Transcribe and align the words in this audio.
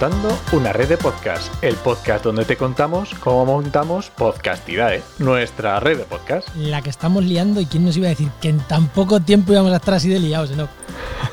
Montando 0.00 0.38
una 0.52 0.72
red 0.72 0.88
de 0.88 0.96
podcast, 0.96 1.52
el 1.60 1.74
podcast 1.74 2.22
donde 2.22 2.44
te 2.44 2.56
contamos 2.56 3.16
cómo 3.18 3.44
montamos 3.46 4.10
Podcastidae, 4.10 5.02
nuestra 5.18 5.80
red 5.80 5.98
de 5.98 6.04
podcast. 6.04 6.54
La 6.54 6.82
que 6.82 6.90
estamos 6.90 7.24
liando 7.24 7.60
y 7.60 7.66
quién 7.66 7.84
nos 7.84 7.96
iba 7.96 8.06
a 8.06 8.10
decir 8.10 8.28
que 8.40 8.48
en 8.48 8.60
tan 8.60 8.86
poco 8.86 9.18
tiempo 9.18 9.52
íbamos 9.52 9.72
a 9.72 9.76
estar 9.76 9.94
así 9.94 10.08
de 10.08 10.20
liados, 10.20 10.52
¿no? 10.52 10.68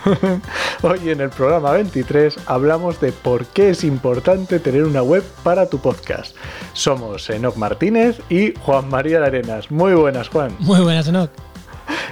Hoy 0.81 1.09
en 1.09 1.21
el 1.21 1.29
programa 1.29 1.73
23 1.73 2.37
hablamos 2.47 2.99
de 2.99 3.11
por 3.11 3.45
qué 3.45 3.69
es 3.69 3.83
importante 3.83 4.59
tener 4.59 4.83
una 4.83 5.03
web 5.03 5.23
para 5.43 5.69
tu 5.69 5.77
podcast. 5.77 6.35
Somos 6.73 7.29
Enoc 7.29 7.57
Martínez 7.57 8.19
y 8.29 8.55
Juan 8.61 8.89
María 8.89 9.23
Arenas. 9.23 9.69
Muy 9.69 9.93
buenas, 9.93 10.29
Juan. 10.29 10.55
Muy 10.57 10.79
buenas, 10.79 11.07
Enoc. 11.07 11.29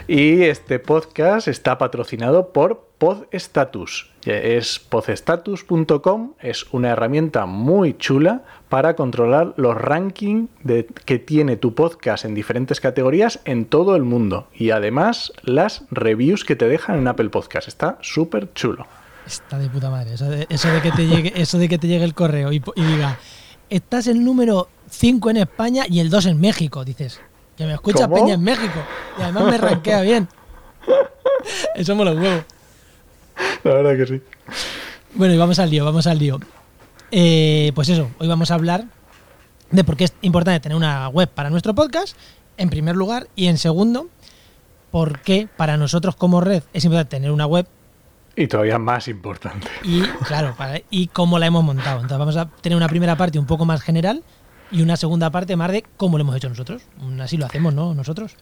Y 0.08 0.44
este 0.44 0.80
podcast 0.80 1.48
está 1.48 1.78
patrocinado 1.78 2.52
por 2.52 2.90
Podstatus. 2.98 4.12
Es 4.26 4.80
podstatus.com, 4.80 6.34
es 6.40 6.66
una 6.72 6.92
herramienta 6.92 7.46
muy 7.46 7.98
chula 7.98 8.44
para 8.70 8.96
controlar 8.96 9.54
los 9.58 9.76
rankings 9.76 10.50
que 11.06 11.20
tiene 11.20 11.58
tu 11.58 11.76
podcast 11.76 12.26
en 12.26 12.34
diferentes 12.34 12.80
categorías 12.80 13.42
en 13.46 13.66
todo 13.66 13.96
el 13.96 14.04
mundo. 14.04 14.48
Y 14.54 14.72
además 14.72 15.34
las 15.42 15.84
reviews 15.92 16.46
que 16.46 16.56
te 16.56 16.68
dejan 16.68 17.00
en 17.00 17.08
Apple 17.08 17.30
Podcast. 17.30 17.68
Está 17.68 17.98
súper 18.02 18.54
chulo. 18.54 18.88
Está 19.26 19.58
de 19.58 19.70
puta 19.70 19.90
madre. 19.90 20.14
Eso 20.14 20.30
de, 20.30 20.82
que, 20.82 20.92
te 20.92 21.08
llegue, 21.08 21.34
eso 21.42 21.58
de 21.58 21.70
que 21.70 21.78
te 21.78 21.88
llegue 21.88 22.06
el 22.06 22.14
correo 22.14 22.52
y, 22.52 22.62
y 22.76 22.84
diga, 22.84 23.20
estás 23.70 24.08
el 24.08 24.24
número 24.24 24.70
5 24.90 25.30
en 25.30 25.38
España 25.38 25.86
y 25.90 26.00
el 26.00 26.10
2 26.10 26.28
en 26.28 26.40
México. 26.40 26.86
Dices, 26.86 27.20
que 27.58 27.66
me 27.66 27.74
escucha 27.74 28.08
Peña 28.08 28.36
en 28.36 28.44
México. 28.44 28.80
Y 29.18 29.22
además 29.22 29.44
me 29.46 29.58
ranquea 29.58 30.02
bien. 30.02 30.28
Eso 31.76 31.96
me 31.96 32.06
lo 32.06 32.12
huevo. 32.14 32.44
La 33.64 33.74
verdad 33.74 33.98
que 33.98 34.06
sí. 34.06 34.22
Bueno, 35.16 35.34
y 35.34 35.38
vamos 35.38 35.60
al 35.60 35.70
lío, 35.70 35.86
vamos 35.86 36.08
al 36.08 36.20
lío. 36.20 36.40
Eh, 37.12 37.72
pues 37.76 37.90
eso, 37.90 38.10
hoy 38.18 38.28
vamos 38.28 38.50
a 38.50 38.56
hablar 38.56 38.86
de 39.70 39.84
por 39.84 39.96
qué 39.96 40.06
es 40.06 40.14
importante 40.22 40.60
tener 40.60 40.76
una 40.76 41.08
web 41.10 41.30
para 41.30 41.52
nuestro 41.52 41.76
podcast, 41.76 42.18
en 42.58 42.70
primer 42.70 42.96
lugar, 42.96 43.28
y 43.36 43.48
en 43.48 43.60
segundo, 43.60 44.08
por 44.90 45.20
qué 45.20 45.48
para 45.56 45.78
nosotros 45.78 46.16
como 46.16 46.42
red 46.42 46.64
es 46.74 46.86
importante 46.86 47.18
tener 47.18 47.32
una 47.32 47.46
web. 47.46 47.68
Y 48.36 48.48
todavía 48.48 48.80
más 48.80 49.08
importante. 49.08 49.68
Y 49.84 50.02
claro, 50.26 50.56
y 50.90 51.08
cómo 51.08 51.38
la 51.38 51.46
hemos 51.46 51.64
montado. 51.64 51.98
Entonces 51.98 52.18
vamos 52.18 52.38
a 52.38 52.50
tener 52.62 52.76
una 52.76 52.90
primera 52.90 53.16
parte 53.16 53.38
un 53.38 53.46
poco 53.46 53.66
más 53.66 53.84
general 53.84 54.24
y 54.74 54.82
una 54.82 54.98
segunda 54.98 55.30
parte 55.30 55.56
más 55.56 55.72
de 55.72 55.86
cómo 55.98 56.18
lo 56.18 56.24
hemos 56.24 56.36
hecho 56.36 56.50
nosotros. 56.50 56.82
Así 57.22 57.38
lo 57.38 57.46
hacemos, 57.46 57.74
¿no? 57.74 57.94
Nosotros. 57.94 58.36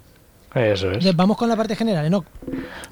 Eso 0.56 0.92
es. 0.92 1.16
vamos 1.16 1.38
con 1.38 1.50
la 1.50 1.56
parte 1.56 1.76
general, 1.76 2.10
¿no? 2.10 2.26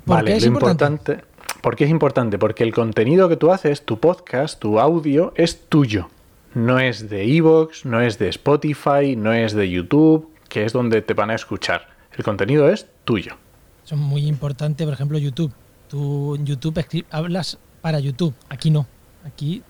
vale, 0.06 0.36
es 0.36 0.46
importante? 0.46 1.22
¿Por 1.62 1.76
qué 1.76 1.86
es 1.86 1.90
importante? 1.90 2.38
Porque 2.38 2.64
el 2.64 2.74
contenido 2.74 3.28
que 3.28 3.38
tú 3.38 3.52
haces, 3.52 3.86
tu 3.86 4.00
podcast, 4.00 4.60
tu 4.60 4.80
audio, 4.80 5.34
es 5.36 5.68
tuyo. 5.68 6.10
No 6.54 6.80
es 6.80 7.10
de 7.10 7.36
Evox, 7.36 7.86
no 7.86 8.02
es 8.02 8.20
de 8.20 8.30
Spotify, 8.30 9.16
no 9.16 9.34
es 9.34 9.54
de 9.54 9.70
YouTube, 9.70 10.30
que 10.50 10.66
es 10.66 10.74
donde 10.74 11.02
te 11.02 11.14
van 11.14 11.30
a 11.30 11.36
escuchar. 11.36 11.88
El 12.18 12.24
contenido 12.24 12.70
es 12.70 12.88
tuyo. 13.06 13.38
Eso 13.86 13.96
es 13.96 14.02
muy 14.02 14.26
importante, 14.28 14.84
por 14.84 14.94
ejemplo, 14.94 15.18
YouTube. 15.18 15.54
Tú 15.90 16.36
en 16.36 16.46
YouTube 16.46 17.06
hablas 17.10 17.58
para 17.82 18.00
YouTube, 18.00 18.34
aquí 18.50 18.70
no. 18.70 18.86
Aquí 19.26 19.64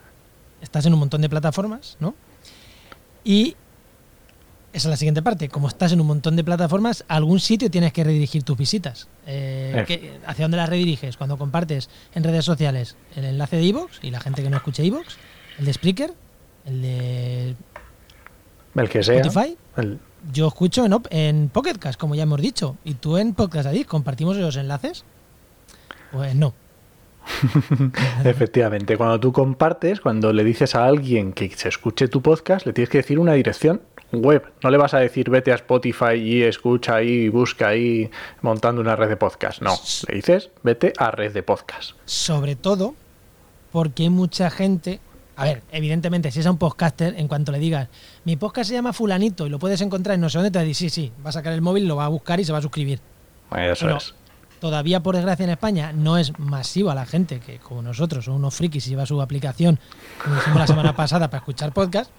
estás 0.62 0.86
en 0.86 0.94
un 0.94 1.00
montón 1.00 1.22
de 1.22 1.30
plataformas, 1.30 1.97
¿no? 2.00 2.16
Y 3.24 3.56
esa 4.79 4.88
es 4.88 4.91
la 4.91 4.97
siguiente 4.97 5.22
parte. 5.22 5.50
Como 5.50 5.67
estás 5.67 5.91
en 5.91 6.00
un 6.00 6.07
montón 6.07 6.35
de 6.35 6.44
plataformas, 6.44 7.03
a 7.07 7.16
algún 7.17 7.40
sitio 7.40 7.69
tienes 7.69 7.91
que 7.91 8.03
redirigir 8.03 8.44
tus 8.44 8.57
visitas. 8.57 9.07
Eh, 9.28 10.19
¿Hacia 10.25 10.45
dónde 10.45 10.57
las 10.57 10.69
rediriges? 10.69 11.17
Cuando 11.17 11.38
compartes 11.38 11.90
en 12.16 12.23
redes 12.23 12.45
sociales 12.45 12.95
el 13.16 13.25
enlace 13.25 13.57
de 13.57 13.68
Evox 13.68 14.00
y 14.01 14.09
la 14.09 14.22
gente 14.22 14.41
que 14.41 14.50
no 14.50 14.57
escuche 14.57 14.85
Evox, 14.85 15.18
el 15.57 15.66
de 15.66 15.73
Spreaker, 15.73 16.13
el 16.66 16.81
de 16.81 17.56
el 18.75 18.89
que 18.89 19.03
sea. 19.03 19.19
Spotify. 19.19 19.57
Yo 20.31 20.47
escucho 20.47 20.85
en, 20.85 20.95
en 21.09 21.50
Pocketcast, 21.50 22.00
como 22.00 22.16
ya 22.16 22.23
hemos 22.23 22.41
dicho. 22.41 22.78
¿Y 22.85 22.95
tú 22.95 23.18
en 23.18 23.34
Podcast 23.34 23.68
Addict 23.68 23.89
compartimos 23.89 24.38
esos 24.38 24.56
enlaces? 24.56 25.03
Pues 26.12 26.35
no. 26.35 26.53
Efectivamente, 28.23 28.97
cuando 28.97 29.19
tú 29.19 29.34
compartes, 29.34 30.00
cuando 30.00 30.31
le 30.31 30.44
dices 30.44 30.73
a 30.75 30.85
alguien 30.85 31.34
que 31.34 31.50
se 31.50 31.69
escuche 31.69 32.07
tu 32.07 32.22
podcast, 32.22 32.66
le 32.66 32.73
tienes 32.73 32.89
que 32.89 33.00
decir 33.00 33.19
una 33.19 33.34
dirección 33.34 33.81
web. 34.12 34.52
No 34.64 34.70
le 34.70 34.78
vas 34.78 34.94
a 34.94 35.00
decir 35.00 35.30
vete 35.30 35.52
a 35.52 35.56
Spotify 35.56 36.16
y 36.16 36.44
escucha 36.44 36.96
ahí 36.96 37.09
y 37.09 37.30
busca 37.30 37.70
ahí 37.70 38.09
montando 38.42 38.81
una 38.81 38.96
red 38.96 39.09
de 39.09 39.18
podcast. 39.18 39.62
No, 39.62 39.75
le 40.08 40.16
dices 40.16 40.50
vete 40.64 40.94
a 40.97 41.12
red 41.12 41.34
de 41.34 41.44
podcast. 41.44 41.92
Sobre 42.06 42.56
todo 42.56 42.96
porque 43.72 44.09
mucha 44.09 44.50
gente. 44.50 45.00
A 45.36 45.46
ver, 45.46 45.62
evidentemente, 45.72 46.31
si 46.31 46.42
es 46.42 46.46
a 46.46 46.52
un 46.52 46.58
podcaster, 46.58 47.16
en 47.18 47.30
cuanto 47.30 47.53
le 47.53 47.59
digas, 47.59 47.88
mi 48.25 48.36
podcast 48.36 48.68
se 48.68 48.75
llama 48.75 48.92
Fulanito 48.92 49.48
y 49.48 49.50
lo 49.50 49.58
puedes 49.58 49.80
encontrar 49.80 50.16
en 50.16 50.22
no 50.22 50.30
sé 50.30 50.38
dónde, 50.38 50.52
te 50.52 50.59
va 50.59 50.74
sí, 50.74 50.90
sí, 50.90 51.14
va 51.25 51.30
a 51.30 51.31
sacar 51.31 51.53
el 51.53 51.62
móvil, 51.62 51.88
lo 51.88 51.96
va 51.96 52.03
a 52.03 52.09
buscar 52.09 52.42
y 52.42 52.44
se 52.44 52.52
va 52.52 52.58
a 52.58 52.62
suscribir. 52.62 53.00
Eso 53.56 53.90
es 53.90 54.14
todavía 54.59 55.02
por 55.02 55.16
desgracia 55.16 55.46
en 55.46 55.52
España 55.52 55.94
no 55.94 56.18
es 56.18 56.38
masiva 56.38 56.94
la 56.94 57.06
gente 57.06 57.40
que 57.40 57.59
como 57.59 57.81
nosotros 57.81 58.25
son 58.25 58.36
unos 58.36 58.53
frikis 58.53 58.88
y 58.88 58.92
lleva 58.92 59.06
su 59.06 59.22
aplicación, 59.22 59.80
como 60.22 60.36
dijimos 60.36 60.59
la 60.59 60.68
semana 60.68 60.96
pasada, 60.96 61.30
para 61.30 61.40
escuchar 61.40 61.74
podcast, 61.74 62.12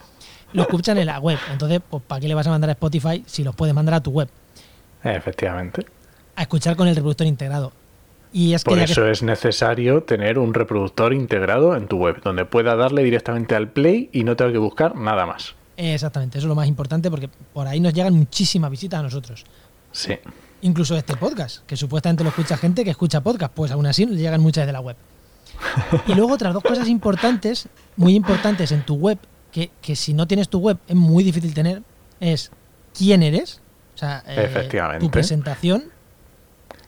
lo 0.52 0.62
escuchan 0.62 0.98
en 0.98 1.06
la 1.06 1.18
web. 1.18 1.38
Entonces, 1.50 1.80
pues 1.88 2.02
¿para 2.02 2.20
qué 2.20 2.28
le 2.28 2.34
vas 2.34 2.46
a 2.46 2.50
mandar 2.50 2.70
a 2.70 2.72
Spotify 2.72 3.22
si 3.26 3.44
los 3.44 3.54
puedes 3.54 3.74
mandar 3.74 3.94
a 3.94 4.00
tu 4.00 4.10
web? 4.10 4.28
Efectivamente. 5.02 5.86
A 6.36 6.42
escuchar 6.42 6.76
con 6.76 6.88
el 6.88 6.94
reproductor 6.94 7.26
integrado. 7.26 7.72
Y 8.32 8.54
es 8.54 8.62
Por 8.62 8.78
eso 8.78 9.08
es 9.08 9.22
necesario 9.22 10.04
tener 10.04 10.38
un 10.38 10.54
reproductor 10.54 11.12
integrado 11.12 11.76
en 11.76 11.88
tu 11.88 11.96
web, 11.96 12.22
donde 12.22 12.44
pueda 12.44 12.76
darle 12.76 13.02
directamente 13.02 13.56
al 13.56 13.68
play 13.68 14.08
y 14.12 14.22
no 14.22 14.36
tenga 14.36 14.52
que 14.52 14.58
buscar 14.58 14.94
nada 14.94 15.26
más. 15.26 15.56
Exactamente, 15.76 16.38
eso 16.38 16.46
es 16.46 16.48
lo 16.48 16.54
más 16.54 16.68
importante 16.68 17.10
porque 17.10 17.28
por 17.52 17.66
ahí 17.66 17.80
nos 17.80 17.92
llegan 17.92 18.14
muchísimas 18.14 18.70
visitas 18.70 19.00
a 19.00 19.02
nosotros. 19.02 19.44
Sí 19.90 20.16
incluso 20.62 20.96
este 20.96 21.16
podcast, 21.16 21.64
que 21.66 21.76
supuestamente 21.76 22.22
lo 22.24 22.30
escucha 22.30 22.56
gente 22.56 22.84
que 22.84 22.90
escucha 22.90 23.20
podcast, 23.20 23.52
pues 23.54 23.70
aún 23.70 23.86
así 23.86 24.06
llegan 24.06 24.40
muchas 24.40 24.66
de 24.66 24.72
la 24.72 24.80
web. 24.80 24.96
Y 26.06 26.14
luego 26.14 26.32
otras 26.32 26.54
dos 26.54 26.62
cosas 26.62 26.88
importantes, 26.88 27.68
muy 27.96 28.14
importantes 28.14 28.72
en 28.72 28.82
tu 28.82 28.94
web, 28.94 29.18
que, 29.50 29.96
si 29.96 30.14
no 30.14 30.26
tienes 30.26 30.48
tu 30.48 30.58
web 30.58 30.78
es 30.86 30.96
muy 30.96 31.24
difícil 31.24 31.54
tener, 31.54 31.82
es 32.20 32.50
quién 32.96 33.22
eres, 33.22 33.60
o 33.94 33.98
sea, 33.98 34.22
eh, 34.26 34.98
tu 34.98 35.10
presentación. 35.10 35.84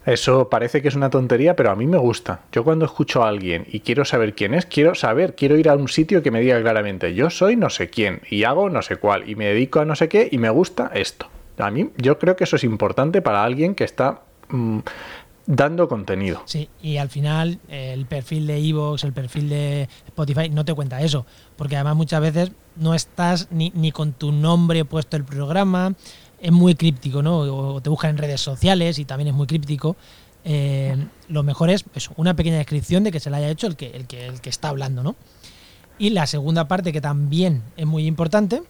Eso 0.05 0.49
parece 0.49 0.81
que 0.81 0.89
es 0.89 0.95
una 0.95 1.09
tontería, 1.09 1.55
pero 1.55 1.71
a 1.71 1.75
mí 1.75 1.87
me 1.87 1.97
gusta. 1.97 2.41
Yo 2.51 2.63
cuando 2.63 2.85
escucho 2.85 3.23
a 3.23 3.29
alguien 3.29 3.65
y 3.71 3.79
quiero 3.79 4.03
saber 4.03 4.35
quién 4.35 4.53
es, 4.53 4.65
quiero 4.65 4.95
saber, 4.95 5.33
quiero 5.35 5.57
ir 5.57 5.69
a 5.69 5.75
un 5.75 5.87
sitio 5.87 6.21
que 6.21 6.29
me 6.29 6.41
diga 6.41 6.61
claramente, 6.61 7.13
yo 7.13 7.29
soy 7.29 7.55
no 7.55 7.69
sé 7.69 7.89
quién 7.89 8.21
y 8.29 8.43
hago 8.43 8.69
no 8.69 8.81
sé 8.81 8.97
cuál 8.97 9.29
y 9.29 9.35
me 9.35 9.45
dedico 9.45 9.79
a 9.79 9.85
no 9.85 9.95
sé 9.95 10.09
qué 10.09 10.27
y 10.29 10.37
me 10.39 10.49
gusta 10.49 10.91
esto. 10.93 11.27
A 11.57 11.71
mí 11.71 11.89
yo 11.97 12.19
creo 12.19 12.35
que 12.35 12.43
eso 12.43 12.57
es 12.57 12.63
importante 12.65 13.21
para 13.21 13.43
alguien 13.43 13.75
que 13.75 13.85
está 13.85 14.21
mm, 14.49 14.79
dando 15.45 15.87
contenido. 15.87 16.41
Sí, 16.45 16.69
y 16.81 16.97
al 16.97 17.09
final 17.09 17.59
el 17.67 18.05
perfil 18.05 18.47
de 18.47 18.57
Evox, 18.57 19.03
el 19.03 19.13
perfil 19.13 19.49
de 19.49 19.89
Spotify 20.07 20.49
no 20.49 20.65
te 20.65 20.73
cuenta 20.73 21.01
eso, 21.01 21.25
porque 21.55 21.75
además 21.75 21.95
muchas 21.95 22.21
veces 22.21 22.51
no 22.75 22.93
estás 22.93 23.47
ni, 23.51 23.71
ni 23.75 23.91
con 23.91 24.13
tu 24.13 24.31
nombre 24.31 24.85
puesto 24.85 25.17
el 25.17 25.23
programa, 25.23 25.93
es 26.39 26.51
muy 26.51 26.75
críptico, 26.75 27.21
¿no? 27.21 27.39
O 27.39 27.81
te 27.81 27.89
buscan 27.89 28.11
en 28.11 28.17
redes 28.17 28.41
sociales 28.41 28.99
y 28.99 29.05
también 29.05 29.29
es 29.29 29.33
muy 29.33 29.47
críptico. 29.47 29.95
Eh, 30.45 30.97
lo 31.29 31.43
mejor 31.43 31.69
es 31.69 31.85
una 32.17 32.35
pequeña 32.35 32.57
descripción 32.57 33.03
de 33.03 33.11
que 33.11 33.19
se 33.21 33.29
le 33.29 33.37
haya 33.37 33.49
hecho 33.49 33.67
el 33.67 33.77
que, 33.77 33.91
el 33.91 34.07
que, 34.07 34.25
el 34.25 34.41
que 34.41 34.49
está 34.49 34.69
hablando, 34.69 35.03
¿no? 35.03 35.15
Y 35.97 36.09
la 36.09 36.27
segunda 36.27 36.67
parte 36.67 36.91
que 36.91 36.99
también 36.99 37.63
es 37.77 37.85
muy 37.85 38.07
importante 38.07 38.63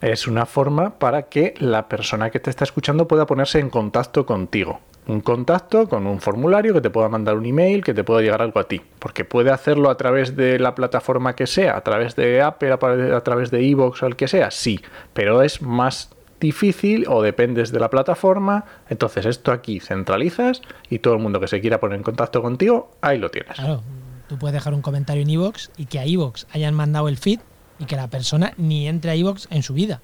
es 0.00 0.26
una 0.26 0.46
forma 0.46 0.98
para 0.98 1.22
que 1.22 1.54
la 1.58 1.88
persona 1.88 2.30
que 2.30 2.40
te 2.40 2.50
está 2.50 2.64
escuchando 2.64 3.08
pueda 3.08 3.26
ponerse 3.26 3.58
en 3.60 3.70
contacto 3.70 4.26
contigo. 4.26 4.80
Un 5.08 5.20
contacto 5.20 5.88
con 5.88 6.06
un 6.06 6.20
formulario 6.20 6.74
que 6.74 6.80
te 6.80 6.90
pueda 6.90 7.08
mandar 7.08 7.36
un 7.36 7.46
email, 7.46 7.84
que 7.84 7.94
te 7.94 8.02
pueda 8.02 8.22
llegar 8.22 8.42
algo 8.42 8.58
a 8.58 8.64
ti. 8.66 8.80
Porque 8.98 9.24
puede 9.24 9.50
hacerlo 9.50 9.88
a 9.88 9.96
través 9.96 10.34
de 10.34 10.58
la 10.58 10.74
plataforma 10.74 11.36
que 11.36 11.46
sea, 11.46 11.76
a 11.76 11.82
través 11.82 12.16
de 12.16 12.42
Apple, 12.42 12.72
a 12.72 13.20
través 13.20 13.50
de 13.50 13.68
Evox 13.68 14.02
o 14.02 14.06
el 14.06 14.16
que 14.16 14.26
sea, 14.26 14.50
sí. 14.50 14.80
Pero 15.12 15.42
es 15.42 15.62
más 15.62 16.10
difícil 16.40 17.06
o 17.08 17.22
dependes 17.22 17.70
de 17.70 17.78
la 17.78 17.88
plataforma. 17.88 18.64
Entonces 18.88 19.26
esto 19.26 19.52
aquí 19.52 19.78
centralizas 19.80 20.62
y 20.90 20.98
todo 20.98 21.14
el 21.14 21.20
mundo 21.20 21.38
que 21.38 21.48
se 21.48 21.60
quiera 21.60 21.78
poner 21.78 21.98
en 21.98 22.02
contacto 22.02 22.42
contigo, 22.42 22.90
ahí 23.00 23.18
lo 23.18 23.30
tienes. 23.30 23.54
Claro, 23.54 23.82
tú 24.28 24.38
puedes 24.38 24.54
dejar 24.54 24.74
un 24.74 24.82
comentario 24.82 25.22
en 25.22 25.30
Evox 25.30 25.70
y 25.76 25.86
que 25.86 26.00
a 26.00 26.04
Evox 26.04 26.46
hayan 26.52 26.74
mandado 26.74 27.08
el 27.08 27.16
feed 27.16 27.40
y 27.78 27.84
que 27.84 27.96
la 27.96 28.08
persona 28.08 28.52
ni 28.56 28.88
entre 28.88 29.10
a 29.10 29.16
iVoox 29.16 29.46
en 29.50 29.62
su 29.62 29.74
vida. 29.74 30.00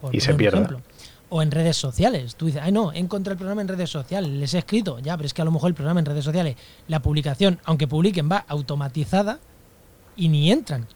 Por 0.00 0.14
Y 0.14 0.20
se 0.20 0.34
pierda. 0.34 0.58
ejemplo. 0.58 0.80
O 1.28 1.42
en 1.42 1.50
redes 1.50 1.76
sociales. 1.76 2.36
Tú 2.36 2.46
dices, 2.46 2.62
ay 2.64 2.70
no, 2.72 2.92
he 2.92 2.98
encontrado 2.98 3.32
el 3.32 3.38
programa 3.38 3.60
en 3.62 3.68
redes 3.68 3.90
sociales, 3.90 4.30
les 4.30 4.54
he 4.54 4.58
escrito. 4.58 4.98
Ya, 5.00 5.16
pero 5.16 5.26
es 5.26 5.34
que 5.34 5.42
a 5.42 5.44
lo 5.44 5.50
mejor 5.50 5.68
el 5.70 5.74
programa 5.74 5.98
en 6.00 6.06
redes 6.06 6.24
sociales, 6.24 6.56
la 6.88 7.00
publicación, 7.00 7.58
aunque 7.64 7.88
publiquen, 7.88 8.30
va 8.30 8.44
automatizada 8.46 9.40
y 10.14 10.28
ni 10.28 10.52
entran 10.52 10.86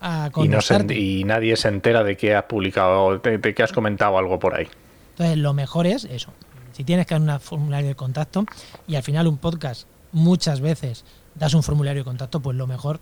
a 0.00 0.30
Y, 0.36 0.48
no 0.48 0.60
se- 0.60 0.94
y 0.94 1.24
nadie 1.24 1.56
se 1.56 1.68
entera 1.68 2.04
de 2.04 2.16
que 2.16 2.34
has 2.34 2.44
publicado, 2.44 3.18
de, 3.18 3.38
de 3.38 3.54
que 3.54 3.62
has 3.62 3.72
comentado 3.72 4.18
algo 4.18 4.38
por 4.38 4.54
ahí. 4.54 4.68
Entonces, 5.12 5.38
lo 5.38 5.52
mejor 5.54 5.86
es 5.86 6.04
eso. 6.04 6.32
Si 6.72 6.84
tienes 6.84 7.06
que 7.06 7.14
dar 7.18 7.22
un 7.22 7.40
formulario 7.40 7.88
de 7.88 7.94
contacto 7.96 8.44
y 8.86 8.94
al 8.94 9.02
final 9.02 9.26
un 9.26 9.38
podcast 9.38 9.88
muchas 10.12 10.60
veces 10.60 11.04
das 11.34 11.54
un 11.54 11.62
formulario 11.62 12.02
de 12.02 12.04
contacto, 12.04 12.40
pues 12.40 12.56
lo 12.56 12.66
mejor 12.66 13.00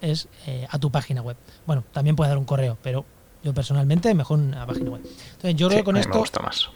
es 0.00 0.28
eh, 0.46 0.66
a 0.70 0.78
tu 0.78 0.90
página 0.90 1.20
web. 1.22 1.36
Bueno, 1.66 1.84
también 1.92 2.16
puedes 2.16 2.30
dar 2.30 2.38
un 2.38 2.44
correo, 2.44 2.76
pero 2.82 3.04
yo 3.42 3.52
personalmente 3.54 4.14
mejor 4.14 4.38
una 4.38 4.66
página 4.66 4.90
web. 4.90 5.02
Entonces, 5.04 5.54
yo 5.56 5.68
creo 5.68 5.78
Sí, 5.78 5.82
que 5.82 5.84
con 5.84 5.96
a 5.96 5.98
mí 5.98 6.04
me 6.04 6.08
esto 6.10 6.18
gusta 6.18 6.40
más. 6.40 6.70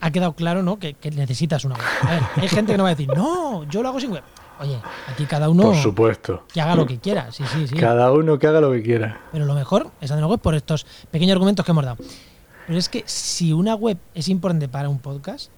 ha 0.00 0.10
quedado 0.10 0.32
claro 0.34 0.62
¿no? 0.62 0.78
que, 0.78 0.94
que 0.94 1.10
necesitas 1.10 1.64
una 1.64 1.74
web. 1.76 1.84
A 2.02 2.10
ver, 2.10 2.22
hay 2.36 2.48
gente 2.48 2.72
que 2.72 2.78
no 2.78 2.84
va 2.84 2.90
a 2.90 2.94
decir, 2.94 3.08
no, 3.08 3.64
yo 3.64 3.82
lo 3.82 3.88
hago 3.88 4.00
sin 4.00 4.12
web. 4.12 4.22
Oye, 4.60 4.78
aquí 5.08 5.24
cada 5.26 5.48
uno 5.48 5.64
Por 5.64 5.76
supuesto. 5.76 6.44
que 6.52 6.60
haga 6.60 6.76
lo 6.76 6.86
que 6.86 6.98
quiera. 6.98 7.32
Sí, 7.32 7.42
sí, 7.52 7.66
sí. 7.66 7.74
Cada 7.74 8.12
uno 8.12 8.38
que 8.38 8.46
haga 8.46 8.60
lo 8.60 8.70
que 8.70 8.82
quiera. 8.82 9.20
Pero 9.32 9.44
lo 9.44 9.54
mejor 9.54 9.90
es 10.00 10.10
hacer 10.10 10.18
una 10.22 10.28
web 10.30 10.40
por 10.40 10.54
estos 10.54 10.86
pequeños 11.10 11.32
argumentos 11.32 11.64
que 11.64 11.72
hemos 11.72 11.84
dado. 11.84 11.96
Pero 12.66 12.78
es 12.78 12.88
que 12.88 13.02
si 13.06 13.52
una 13.52 13.74
web 13.74 13.98
es 14.14 14.28
importante 14.28 14.68
para 14.68 14.88
un 14.88 15.00
podcast, 15.00 15.50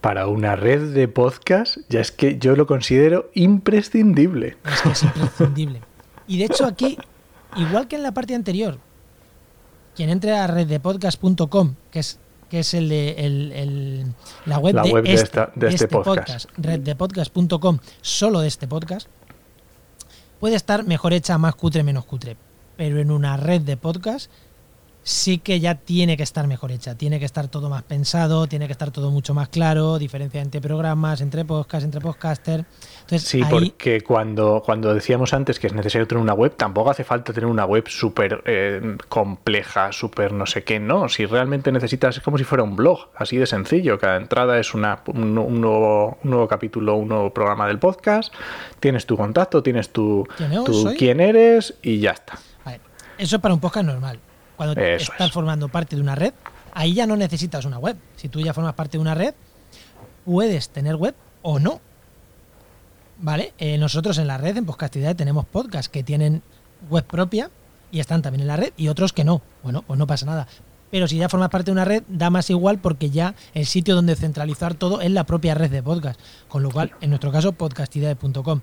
Para 0.00 0.26
una 0.26 0.56
red 0.56 0.92
de 0.92 1.06
podcast, 1.06 1.76
ya 1.88 2.00
es 2.00 2.10
que 2.10 2.36
yo 2.38 2.56
lo 2.56 2.66
considero 2.66 3.30
imprescindible. 3.34 4.56
Es 4.64 4.82
que 4.82 4.88
es 4.90 5.02
imprescindible. 5.04 5.80
Y 6.26 6.38
de 6.38 6.46
hecho 6.46 6.66
aquí, 6.66 6.98
igual 7.56 7.86
que 7.86 7.94
en 7.94 8.02
la 8.02 8.10
parte 8.12 8.34
anterior, 8.34 8.78
quien 9.94 10.10
entre 10.10 10.36
a 10.36 10.46
reddepodcast.com, 10.46 11.74
que 11.90 11.98
es 12.00 12.18
que 12.50 12.58
es 12.60 12.74
el 12.74 12.88
de 12.90 13.10
el- 13.18 13.52
el- 13.52 14.06
la 14.44 14.58
web, 14.58 14.74
La 14.74 14.82
de, 14.82 14.90
web 14.92 15.04
de 15.04 15.12
este, 15.14 15.24
esta- 15.24 15.50
de 15.54 15.68
este 15.68 15.88
podcast. 15.88 16.50
reddepodcast.com, 16.58 17.78
solo 18.02 18.40
de 18.40 18.48
este 18.48 18.66
podcast, 18.68 19.08
puede 20.38 20.56
estar 20.56 20.84
mejor 20.84 21.12
hecha, 21.14 21.38
más 21.38 21.54
cutre, 21.54 21.82
menos 21.82 22.04
cutre. 22.04 22.36
Pero 22.76 23.00
en 23.00 23.10
una 23.10 23.36
red 23.36 23.62
de 23.62 23.76
podcast 23.76 24.30
sí 25.04 25.38
que 25.38 25.58
ya 25.60 25.74
tiene 25.74 26.16
que 26.16 26.22
estar 26.22 26.46
mejor 26.46 26.70
hecha, 26.70 26.94
tiene 26.94 27.18
que 27.18 27.24
estar 27.24 27.48
todo 27.48 27.68
más 27.68 27.82
pensado, 27.82 28.46
tiene 28.46 28.66
que 28.66 28.72
estar 28.72 28.90
todo 28.90 29.10
mucho 29.10 29.34
más 29.34 29.48
claro, 29.48 29.98
diferencia 29.98 30.40
entre 30.40 30.60
programas, 30.60 31.20
entre 31.20 31.44
podcasts, 31.44 31.84
entre 31.84 32.00
podcasters. 32.00 32.64
Entonces, 33.00 33.28
Sí, 33.28 33.42
ahí, 33.42 33.50
porque 33.50 34.02
cuando, 34.02 34.62
cuando 34.64 34.94
decíamos 34.94 35.32
antes 35.34 35.58
que 35.58 35.66
es 35.66 35.72
necesario 35.72 36.06
tener 36.06 36.22
una 36.22 36.34
web, 36.34 36.54
tampoco 36.56 36.90
hace 36.90 37.04
falta 37.04 37.32
tener 37.32 37.48
una 37.48 37.64
web 37.64 37.88
súper 37.88 38.42
eh, 38.46 38.96
compleja, 39.08 39.90
súper 39.92 40.32
no 40.32 40.46
sé 40.46 40.62
qué, 40.62 40.78
no. 40.78 41.08
Si 41.08 41.26
realmente 41.26 41.72
necesitas, 41.72 42.16
es 42.16 42.22
como 42.22 42.38
si 42.38 42.44
fuera 42.44 42.62
un 42.62 42.76
blog, 42.76 43.08
así 43.16 43.36
de 43.36 43.46
sencillo. 43.46 43.98
Cada 43.98 44.16
entrada 44.16 44.58
es 44.58 44.74
una, 44.74 45.02
un, 45.06 45.36
un 45.36 45.60
nuevo, 45.60 46.18
un 46.22 46.30
nuevo 46.30 46.48
capítulo, 46.48 46.94
un 46.94 47.08
nuevo 47.08 47.34
programa 47.34 47.66
del 47.66 47.78
podcast. 47.78 48.32
Tienes 48.78 49.06
tu 49.06 49.16
contacto, 49.16 49.62
tienes 49.62 49.90
tu, 49.90 50.26
¿Quién 50.36 50.64
tu 50.64 50.94
quién 50.96 51.20
eres 51.20 51.74
y 51.82 51.98
ya 51.98 52.12
está. 52.12 52.38
Vale, 52.64 52.80
Eso 53.18 53.36
es 53.36 53.42
para 53.42 53.54
un 53.54 53.60
podcast 53.60 53.86
normal. 53.86 54.20
Cuando 54.64 54.80
Eso 54.80 55.12
estás 55.12 55.28
es. 55.28 55.32
formando 55.32 55.68
parte 55.68 55.96
de 55.96 56.02
una 56.02 56.14
red, 56.14 56.32
ahí 56.72 56.94
ya 56.94 57.06
no 57.06 57.16
necesitas 57.16 57.64
una 57.64 57.78
web. 57.78 57.96
Si 58.16 58.28
tú 58.28 58.40
ya 58.40 58.54
formas 58.54 58.74
parte 58.74 58.96
de 58.96 59.02
una 59.02 59.14
red, 59.14 59.34
puedes 60.24 60.68
tener 60.68 60.94
web 60.96 61.14
o 61.42 61.58
no. 61.58 61.80
¿Vale? 63.18 63.54
Eh, 63.58 63.76
nosotros 63.78 64.18
en 64.18 64.26
la 64.26 64.38
red, 64.38 64.56
en 64.56 64.64
Podcastidad, 64.64 65.16
tenemos 65.16 65.46
podcasts 65.46 65.88
que 65.88 66.02
tienen 66.02 66.42
web 66.90 67.04
propia 67.04 67.50
y 67.90 68.00
están 68.00 68.22
también 68.22 68.42
en 68.42 68.46
la 68.48 68.56
red 68.56 68.72
y 68.76 68.88
otros 68.88 69.12
que 69.12 69.24
no. 69.24 69.42
Bueno, 69.62 69.82
pues 69.82 69.98
no 69.98 70.06
pasa 70.06 70.26
nada. 70.26 70.46
Pero 70.92 71.08
si 71.08 71.16
ya 71.16 71.28
formas 71.28 71.48
parte 71.48 71.66
de 71.66 71.72
una 71.72 71.84
red, 71.84 72.02
da 72.06 72.30
más 72.30 72.50
igual 72.50 72.78
porque 72.78 73.10
ya 73.10 73.34
el 73.54 73.66
sitio 73.66 73.94
donde 73.94 74.14
centralizar 74.14 74.74
todo 74.74 75.00
es 75.00 75.10
la 75.10 75.24
propia 75.24 75.54
red 75.54 75.70
de 75.70 75.82
podcast. 75.82 76.20
Con 76.48 76.62
lo 76.62 76.70
cual, 76.70 76.92
en 77.00 77.10
nuestro 77.10 77.32
caso, 77.32 77.52
podcastidad.com. 77.52 78.60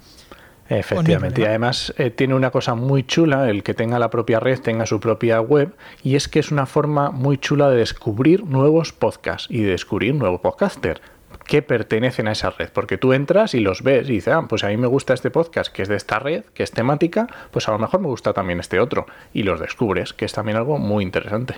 Efectivamente, 0.70 1.42
y 1.42 1.46
además 1.46 1.94
eh, 1.98 2.12
tiene 2.12 2.36
una 2.36 2.52
cosa 2.52 2.76
muy 2.76 3.04
chula, 3.04 3.50
el 3.50 3.64
que 3.64 3.74
tenga 3.74 3.98
la 3.98 4.12
propia 4.12 4.40
red, 4.40 4.60
tenga 4.60 4.86
su 4.86 5.00
propia 5.00 5.42
web, 5.42 5.74
y 6.04 6.16
es 6.16 6.28
que 6.28 6.40
es 6.40 6.52
una 6.52 6.68
forma 6.68 7.10
muy 7.10 7.40
chula 7.40 7.70
de 7.70 7.78
descubrir 7.78 8.44
nuevos 8.46 8.94
podcasts 8.94 9.48
y 9.50 9.64
de 9.64 9.72
descubrir 9.72 10.14
nuevos 10.14 10.42
podcaster 10.42 11.02
que 11.46 11.64
pertenecen 11.64 12.28
a 12.28 12.34
esa 12.34 12.52
red, 12.52 12.70
porque 12.72 13.00
tú 13.00 13.14
entras 13.14 13.56
y 13.56 13.60
los 13.60 13.82
ves 13.82 14.08
y 14.08 14.14
dices, 14.14 14.32
ah, 14.32 14.46
pues 14.48 14.64
a 14.64 14.68
mí 14.68 14.78
me 14.78 14.86
gusta 14.86 15.16
este 15.16 15.32
podcast 15.32 15.74
que 15.74 15.82
es 15.82 15.88
de 15.88 15.96
esta 15.96 16.20
red, 16.20 16.44
que 16.54 16.62
es 16.62 16.70
temática, 16.70 17.28
pues 17.50 17.68
a 17.68 17.72
lo 17.72 17.80
mejor 17.80 18.02
me 18.02 18.08
gusta 18.08 18.34
también 18.34 18.60
este 18.60 18.80
otro, 18.80 19.08
y 19.34 19.42
los 19.42 19.60
descubres, 19.60 20.14
que 20.14 20.26
es 20.26 20.34
también 20.34 20.58
algo 20.58 20.78
muy 20.78 21.04
interesante. 21.04 21.56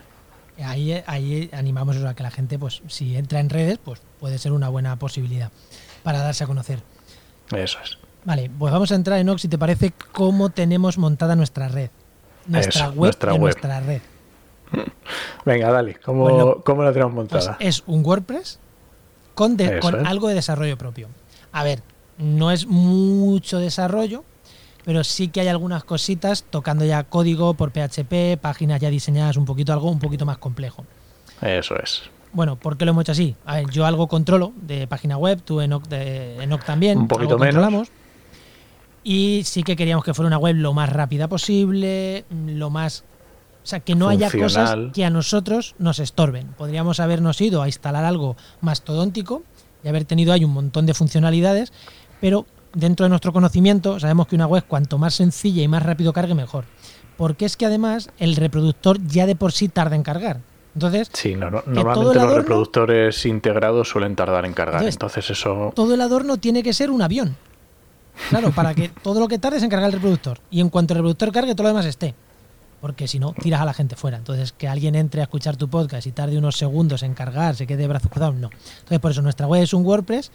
Ahí, 0.63 1.03
ahí 1.05 1.49
animamos 1.51 1.97
a 1.97 2.13
que 2.13 2.23
la 2.23 2.31
gente, 2.31 2.57
pues, 2.57 2.81
si 2.87 3.17
entra 3.17 3.41
en 3.41 3.49
redes, 3.49 3.79
pues 3.83 4.01
puede 4.21 4.37
ser 4.37 4.53
una 4.53 4.69
buena 4.69 4.95
posibilidad 4.97 5.51
para 6.03 6.19
darse 6.19 6.45
a 6.45 6.47
conocer. 6.47 6.79
Eso 7.53 7.79
es. 7.83 7.97
Vale, 8.23 8.49
pues 8.57 8.71
vamos 8.71 8.91
a 8.91 8.95
entrar 8.95 9.19
en 9.19 9.29
Ox, 9.29 9.41
si 9.41 9.47
te 9.47 9.57
parece, 9.57 9.93
cómo 10.11 10.49
tenemos 10.49 10.97
montada 10.97 11.35
nuestra 11.35 11.67
red. 11.67 11.89
Nuestra 12.47 12.85
Eso, 12.85 12.89
web 12.93 12.97
nuestra 13.07 13.31
web. 13.33 13.41
nuestra 13.41 13.79
red. 13.81 14.01
Venga, 15.45 15.71
dale, 15.71 15.95
¿cómo, 15.95 16.23
Bueno, 16.23 16.61
cómo 16.63 16.83
la 16.83 16.93
tenemos 16.93 17.13
Pues 17.13 17.31
montada? 17.45 17.57
es 17.59 17.83
un 17.87 18.05
WordPress 18.05 18.59
con, 19.33 19.57
de- 19.57 19.79
con 19.79 19.99
es. 20.01 20.07
algo 20.07 20.27
de 20.27 20.35
desarrollo 20.35 20.77
propio. 20.77 21.07
A 21.51 21.63
ver, 21.63 21.81
no 22.17 22.51
es 22.51 22.67
mucho 22.67 23.59
desarrollo, 23.59 24.23
pero 24.85 25.03
sí 25.03 25.27
que 25.29 25.41
hay 25.41 25.47
algunas 25.47 25.83
cositas 25.83 26.43
tocando 26.49 26.85
ya 26.85 27.03
código 27.03 27.53
por 27.55 27.71
PHP, 27.71 28.37
páginas 28.39 28.79
ya 28.79 28.89
diseñadas, 28.89 29.37
un 29.37 29.45
poquito 29.45 29.73
algo 29.73 29.89
un 29.89 29.99
poquito 29.99 30.25
más 30.25 30.37
complejo. 30.37 30.85
Eso 31.41 31.75
es. 31.77 32.03
Bueno, 32.33 32.55
¿por 32.55 32.77
qué 32.77 32.85
lo 32.85 32.91
hemos 32.91 33.01
hecho 33.01 33.11
así? 33.11 33.35
A 33.45 33.55
ver, 33.55 33.69
yo 33.71 33.85
algo 33.85 34.07
controlo 34.07 34.53
de 34.55 34.87
página 34.87 35.17
web, 35.17 35.41
tú 35.43 35.59
Enoch, 35.59 35.85
de, 35.87 36.41
Enoch 36.41 36.63
también. 36.63 36.97
Un 36.99 37.07
poquito 37.07 37.33
algo 37.33 37.39
menos. 37.39 37.55
controlamos. 37.55 37.87
Y 39.03 39.41
sí 39.45 39.63
que 39.63 39.75
queríamos 39.75 40.05
que 40.05 40.13
fuera 40.13 40.27
una 40.27 40.37
web 40.37 40.55
lo 40.55 40.73
más 40.73 40.89
rápida 40.89 41.27
posible, 41.27 42.25
lo 42.29 42.69
más... 42.69 43.03
O 43.63 43.67
sea, 43.67 43.79
que 43.79 43.93
no 43.93 44.09
haya 44.09 44.29
cosas 44.31 44.75
que 44.91 45.05
a 45.05 45.09
nosotros 45.11 45.75
nos 45.77 45.99
estorben. 45.99 46.47
Podríamos 46.57 46.99
habernos 46.99 47.39
ido 47.41 47.61
a 47.61 47.67
instalar 47.67 48.05
algo 48.05 48.35
mastodóntico 48.61 49.43
y 49.83 49.87
haber 49.87 50.05
tenido 50.05 50.33
ahí 50.33 50.43
un 50.43 50.51
montón 50.51 50.87
de 50.87 50.95
funcionalidades, 50.95 51.71
pero 52.19 52.47
dentro 52.73 53.03
de 53.03 53.09
nuestro 53.11 53.33
conocimiento 53.33 53.99
sabemos 53.99 54.27
que 54.27 54.35
una 54.35 54.47
web 54.47 54.63
cuanto 54.67 54.97
más 54.97 55.13
sencilla 55.13 55.61
y 55.61 55.67
más 55.67 55.83
rápido 55.83 56.11
cargue, 56.11 56.33
mejor. 56.33 56.65
Porque 57.17 57.45
es 57.45 57.55
que 57.55 57.67
además 57.67 58.09
el 58.17 58.35
reproductor 58.35 58.97
ya 59.05 59.27
de 59.27 59.35
por 59.35 59.51
sí 59.51 59.67
tarda 59.69 59.95
en 59.95 60.01
cargar. 60.03 60.39
Entonces, 60.73 61.09
Sí, 61.13 61.35
no, 61.35 61.51
no- 61.51 61.61
todo 61.61 61.73
normalmente 61.73 62.19
los 62.19 62.33
reproductores 62.35 63.25
integrados 63.27 63.89
suelen 63.89 64.15
tardar 64.15 64.45
en 64.45 64.53
cargar, 64.53 64.75
Entonces, 64.81 64.95
entonces 64.95 65.29
eso... 65.29 65.71
todo 65.75 65.93
el 65.93 66.01
adorno 66.01 66.37
tiene 66.37 66.63
que 66.63 66.73
ser 66.73 66.89
un 66.89 67.01
avión. 67.03 67.35
Claro, 68.29 68.51
para 68.51 68.73
que 68.73 68.89
todo 68.89 69.19
lo 69.19 69.27
que 69.27 69.39
tarde 69.39 69.57
es 69.57 69.63
en 69.63 69.69
cargar 69.69 69.87
el 69.87 69.93
reproductor. 69.93 70.39
Y 70.49 70.59
en 70.59 70.69
cuanto 70.69 70.93
el 70.93 70.99
reproductor 70.99 71.31
cargue, 71.31 71.53
todo 71.55 71.63
lo 71.63 71.69
demás 71.69 71.85
esté. 71.85 72.13
Porque 72.79 73.07
si 73.07 73.19
no, 73.19 73.33
tiras 73.33 73.61
a 73.61 73.65
la 73.65 73.73
gente 73.73 73.95
fuera. 73.95 74.17
Entonces, 74.17 74.51
que 74.51 74.67
alguien 74.67 74.95
entre 74.95 75.21
a 75.21 75.23
escuchar 75.25 75.55
tu 75.55 75.69
podcast 75.69 76.07
y 76.07 76.11
tarde 76.11 76.37
unos 76.37 76.57
segundos 76.57 77.03
en 77.03 77.13
cargar, 77.13 77.55
se 77.55 77.67
quede 77.67 77.83
de 77.83 77.87
brazos 77.87 78.09
cruzados, 78.09 78.35
no. 78.35 78.49
Entonces, 78.79 78.99
por 78.99 79.11
eso 79.11 79.21
nuestra 79.21 79.47
web 79.47 79.61
es 79.61 79.73
un 79.73 79.85
WordPress 79.85 80.31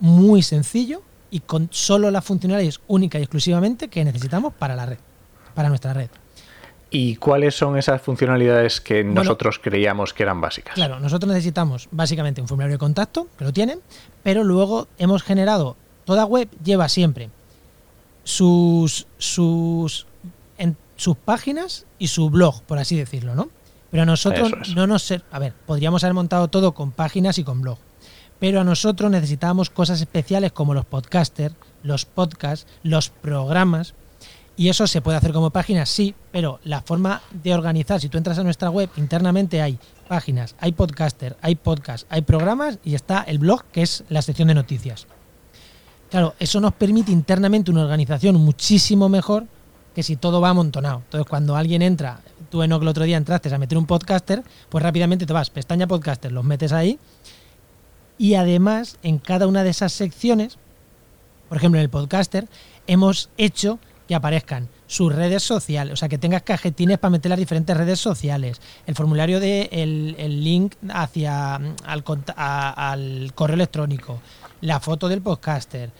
muy 0.00 0.42
sencillo 0.42 1.02
y 1.30 1.40
con 1.40 1.68
solo 1.70 2.10
las 2.10 2.24
funcionalidades 2.24 2.80
únicas 2.86 3.20
y 3.20 3.22
exclusivamente 3.22 3.88
que 3.88 4.04
necesitamos 4.04 4.54
para 4.54 4.76
la 4.76 4.86
red, 4.86 4.98
para 5.54 5.68
nuestra 5.68 5.94
red. 5.94 6.10
¿Y 6.90 7.16
cuáles 7.16 7.54
son 7.54 7.76
esas 7.76 8.00
funcionalidades 8.00 8.80
que 8.80 9.02
Bueno, 9.02 9.22
nosotros 9.22 9.58
creíamos 9.58 10.14
que 10.14 10.22
eran 10.22 10.40
básicas? 10.40 10.74
Claro, 10.74 11.00
nosotros 11.00 11.32
necesitamos 11.32 11.88
básicamente 11.90 12.40
un 12.40 12.48
formulario 12.48 12.74
de 12.74 12.78
contacto, 12.78 13.28
que 13.36 13.44
lo 13.44 13.52
tienen, 13.52 13.80
pero 14.22 14.44
luego 14.44 14.86
hemos 14.98 15.22
generado, 15.22 15.76
toda 16.06 16.24
web 16.24 16.48
lleva 16.64 16.88
siempre 16.88 17.28
sus, 18.24 19.06
sus, 19.18 20.06
en- 20.58 20.76
sus 20.96 21.16
páginas 21.16 21.86
y 21.98 22.08
su 22.08 22.30
blog, 22.30 22.62
por 22.62 22.78
así 22.78 22.96
decirlo, 22.96 23.34
¿no? 23.34 23.48
Pero 23.90 24.02
a 24.02 24.06
nosotros 24.06 24.52
es. 24.62 24.74
no 24.74 24.86
nos... 24.86 25.02
ser- 25.02 25.24
A 25.30 25.38
ver, 25.38 25.52
podríamos 25.66 26.02
haber 26.04 26.14
montado 26.14 26.48
todo 26.48 26.72
con 26.72 26.90
páginas 26.92 27.38
y 27.38 27.44
con 27.44 27.60
blog, 27.60 27.78
pero 28.38 28.60
a 28.60 28.64
nosotros 28.64 29.10
necesitábamos 29.10 29.70
cosas 29.70 30.00
especiales 30.00 30.52
como 30.52 30.74
los 30.74 30.84
podcasters, 30.84 31.54
los 31.82 32.04
podcasts, 32.04 32.66
los 32.82 33.10
programas, 33.10 33.94
y 34.58 34.70
eso 34.70 34.86
se 34.86 35.02
puede 35.02 35.18
hacer 35.18 35.32
como 35.32 35.50
páginas, 35.50 35.88
sí, 35.90 36.14
pero 36.32 36.60
la 36.64 36.80
forma 36.80 37.20
de 37.30 37.54
organizar, 37.54 38.00
si 38.00 38.08
tú 38.08 38.16
entras 38.18 38.38
a 38.38 38.42
nuestra 38.42 38.70
web, 38.70 38.88
internamente 38.96 39.60
hay 39.60 39.78
páginas, 40.08 40.56
hay 40.58 40.72
podcaster, 40.72 41.36
hay 41.42 41.54
podcast, 41.56 42.06
hay 42.10 42.22
programas 42.22 42.78
y 42.82 42.94
está 42.94 43.20
el 43.22 43.38
blog, 43.38 43.64
que 43.70 43.82
es 43.82 44.02
la 44.08 44.22
sección 44.22 44.48
de 44.48 44.54
noticias. 44.54 45.06
Claro, 46.10 46.34
eso 46.38 46.60
nos 46.60 46.72
permite 46.74 47.10
internamente 47.10 47.70
una 47.70 47.82
organización 47.82 48.36
muchísimo 48.36 49.08
mejor 49.08 49.46
que 49.94 50.02
si 50.02 50.16
todo 50.16 50.40
va 50.40 50.50
amontonado. 50.50 50.98
Entonces, 51.04 51.28
cuando 51.28 51.56
alguien 51.56 51.82
entra, 51.82 52.20
tú 52.50 52.62
en 52.62 52.70
el 52.70 52.86
otro 52.86 53.04
día 53.04 53.16
entraste 53.16 53.52
a 53.52 53.58
meter 53.58 53.78
un 53.78 53.86
podcaster, 53.86 54.42
pues 54.68 54.82
rápidamente 54.82 55.26
te 55.26 55.32
vas, 55.32 55.50
pestaña 55.50 55.86
podcaster, 55.86 56.30
los 56.30 56.44
metes 56.44 56.72
ahí. 56.72 56.98
Y 58.18 58.34
además, 58.34 58.98
en 59.02 59.18
cada 59.18 59.46
una 59.46 59.64
de 59.64 59.70
esas 59.70 59.92
secciones, 59.92 60.58
por 61.48 61.58
ejemplo, 61.58 61.78
en 61.78 61.84
el 61.84 61.90
podcaster, 61.90 62.48
hemos 62.86 63.30
hecho 63.36 63.78
que 64.06 64.14
aparezcan 64.14 64.68
sus 64.86 65.14
redes 65.14 65.42
sociales, 65.42 65.92
o 65.92 65.96
sea, 65.96 66.08
que 66.08 66.18
tengas 66.18 66.42
cajetines 66.42 66.98
para 66.98 67.10
meter 67.10 67.30
las 67.30 67.38
diferentes 67.38 67.76
redes 67.76 68.00
sociales, 68.00 68.60
el 68.86 68.94
formulario 68.94 69.40
de 69.40 69.68
el, 69.72 70.44
link 70.44 70.74
hacia 70.90 71.56
al, 71.56 72.04
al 72.36 73.32
correo 73.34 73.54
electrónico, 73.54 74.20
la 74.60 74.80
foto 74.80 75.08
del 75.08 75.22
podcaster, 75.22 75.90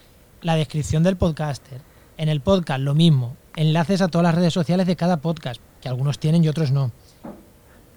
la 0.41 0.55
descripción 0.55 1.03
del 1.03 1.17
podcaster. 1.17 1.81
En 2.17 2.29
el 2.29 2.41
podcast 2.41 2.79
lo 2.79 2.95
mismo, 2.95 3.35
enlaces 3.55 4.01
a 4.01 4.07
todas 4.07 4.23
las 4.23 4.35
redes 4.35 4.53
sociales 4.53 4.87
de 4.87 4.95
cada 4.95 5.17
podcast, 5.17 5.61
que 5.81 5.89
algunos 5.89 6.17
tienen 6.17 6.43
y 6.43 6.47
otros 6.47 6.71
no. 6.71 6.91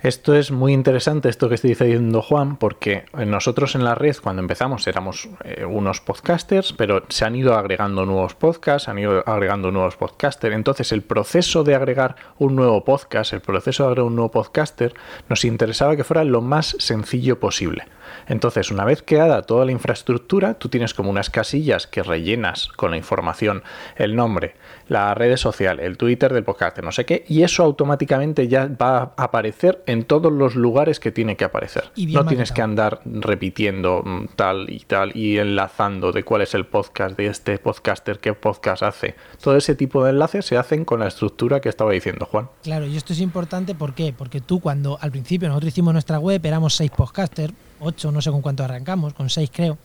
Esto 0.02 0.34
es 0.34 0.50
muy 0.50 0.72
interesante, 0.72 1.28
esto 1.28 1.50
que 1.50 1.56
estoy 1.56 1.70
diciendo 1.70 2.22
Juan, 2.22 2.56
porque 2.56 3.04
nosotros 3.26 3.74
en 3.74 3.84
la 3.84 3.94
red, 3.94 4.16
cuando 4.22 4.40
empezamos, 4.40 4.86
éramos 4.86 5.28
eh, 5.44 5.66
unos 5.66 6.00
podcasters, 6.00 6.72
pero 6.72 7.02
se 7.10 7.26
han 7.26 7.36
ido 7.36 7.54
agregando 7.54 8.06
nuevos 8.06 8.34
podcasts, 8.34 8.88
han 8.88 8.98
ido 8.98 9.22
agregando 9.28 9.70
nuevos 9.70 9.96
podcasters. 9.96 10.54
Entonces, 10.54 10.92
el 10.92 11.02
proceso 11.02 11.64
de 11.64 11.74
agregar 11.74 12.16
un 12.38 12.56
nuevo 12.56 12.82
podcast, 12.82 13.34
el 13.34 13.42
proceso 13.42 13.82
de 13.82 13.88
agregar 13.88 14.06
un 14.06 14.16
nuevo 14.16 14.30
podcaster, 14.30 14.94
nos 15.28 15.44
interesaba 15.44 15.94
que 15.96 16.04
fuera 16.04 16.24
lo 16.24 16.40
más 16.40 16.76
sencillo 16.78 17.38
posible. 17.38 17.84
Entonces, 18.26 18.70
una 18.70 18.86
vez 18.86 19.02
creada 19.02 19.42
toda 19.42 19.66
la 19.66 19.72
infraestructura, 19.72 20.54
tú 20.54 20.70
tienes 20.70 20.94
como 20.94 21.10
unas 21.10 21.28
casillas 21.28 21.86
que 21.86 22.02
rellenas 22.02 22.68
con 22.68 22.90
la 22.90 22.96
información, 22.96 23.62
el 23.96 24.16
nombre, 24.16 24.54
la 24.88 25.14
red 25.14 25.36
social, 25.36 25.78
el 25.78 25.98
Twitter 25.98 26.32
del 26.32 26.44
podcast, 26.44 26.78
no 26.78 26.90
sé 26.90 27.04
qué, 27.04 27.24
y 27.28 27.42
eso 27.42 27.62
automáticamente 27.62 28.48
ya 28.48 28.66
va 28.66 28.98
a 28.98 29.24
aparecer 29.24 29.82
en 29.90 30.04
todos 30.04 30.32
los 30.32 30.54
lugares 30.54 31.00
que 31.00 31.10
tiene 31.10 31.36
que 31.36 31.44
aparecer. 31.44 31.90
No 31.96 32.24
tienes 32.24 32.52
que 32.52 32.62
andar 32.62 33.00
repitiendo 33.04 34.02
mm, 34.04 34.26
tal 34.36 34.70
y 34.70 34.80
tal 34.80 35.16
y 35.16 35.38
enlazando 35.38 36.12
de 36.12 36.22
cuál 36.22 36.42
es 36.42 36.54
el 36.54 36.66
podcast 36.66 37.16
de 37.16 37.26
este 37.26 37.58
podcaster, 37.58 38.18
qué 38.18 38.34
podcast 38.34 38.82
hace. 38.82 39.16
Todo 39.42 39.56
ese 39.56 39.74
tipo 39.74 40.04
de 40.04 40.10
enlaces 40.10 40.46
se 40.46 40.56
hacen 40.56 40.84
con 40.84 41.00
la 41.00 41.08
estructura 41.08 41.60
que 41.60 41.68
estaba 41.68 41.92
diciendo 41.92 42.26
Juan. 42.26 42.48
Claro, 42.62 42.86
y 42.86 42.96
esto 42.96 43.12
es 43.12 43.20
importante 43.20 43.74
¿por 43.74 43.94
qué? 43.94 44.14
Porque 44.16 44.40
tú 44.40 44.60
cuando 44.60 44.98
al 45.00 45.10
principio 45.10 45.48
nosotros 45.48 45.72
hicimos 45.72 45.92
nuestra 45.92 46.18
web, 46.18 46.44
éramos 46.44 46.74
seis 46.74 46.90
podcasters, 46.90 47.52
ocho, 47.80 48.12
no 48.12 48.20
sé 48.22 48.30
con 48.30 48.42
cuánto 48.42 48.64
arrancamos, 48.64 49.14
con 49.14 49.28
seis 49.28 49.50
creo, 49.52 49.78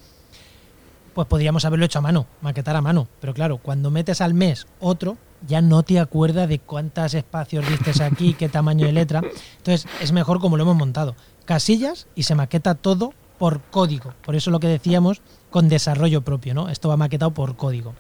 pues 1.15 1.27
podríamos 1.29 1.63
haberlo 1.63 1.86
hecho 1.86 2.00
a 2.00 2.01
mano, 2.01 2.27
maquetar 2.41 2.75
a 2.75 2.81
mano. 2.81 3.07
Pero 3.22 3.34
claro, 3.34 3.57
cuando 3.57 3.89
metes 3.89 4.19
al 4.19 4.34
mes 4.34 4.67
otro, 4.81 5.17
ya 5.48 5.62
no 5.62 5.81
te 5.81 5.98
acuerdas 5.98 6.50
de 6.50 6.60
cuántos 6.60 7.13
espacios 7.13 7.67
vistes 7.67 8.01
aquí, 8.01 8.34
qué 8.34 8.50
tamaño 8.50 8.86
de 8.86 8.91
letra. 8.91 9.22
Entonces 9.57 9.88
es 10.01 10.12
mejor 10.12 10.41
como 10.41 10.57
lo 10.57 10.63
hemos 10.63 10.75
montado. 10.75 11.15
Casillas 11.45 12.07
y 12.15 12.24
se 12.24 12.36
maqueta 12.36 12.75
todo 12.75 13.13
por 13.39 13.62
código. 13.62 14.13
Por 14.25 14.36
eso 14.36 14.51
lo 14.51 14.60
que 14.60 14.67
decíamos 14.67 15.22
con 15.50 15.69
desarrollo 15.69 16.22
propio, 16.22 16.53
¿no? 16.53 16.67
Esto 16.67 16.89
va 16.89 16.98
maquetado 16.98 17.31
por 17.31 17.55
código. 17.55 17.93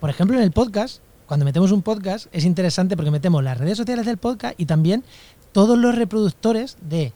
Por 0.00 0.10
ejemplo, 0.10 0.36
en 0.36 0.42
el 0.42 0.50
podcast, 0.50 1.02
cuando 1.26 1.44
metemos 1.44 1.70
un 1.70 1.82
podcast, 1.82 2.26
es 2.32 2.44
interesante 2.44 2.96
porque 2.96 3.12
metemos 3.12 3.44
las 3.44 3.56
redes 3.56 3.78
sociales 3.78 4.04
del 4.04 4.16
podcast 4.16 4.58
y 4.58 4.66
también 4.66 5.04
todos 5.52 5.78
los 5.78 5.94
reproductores 5.94 6.76
de 6.80 7.12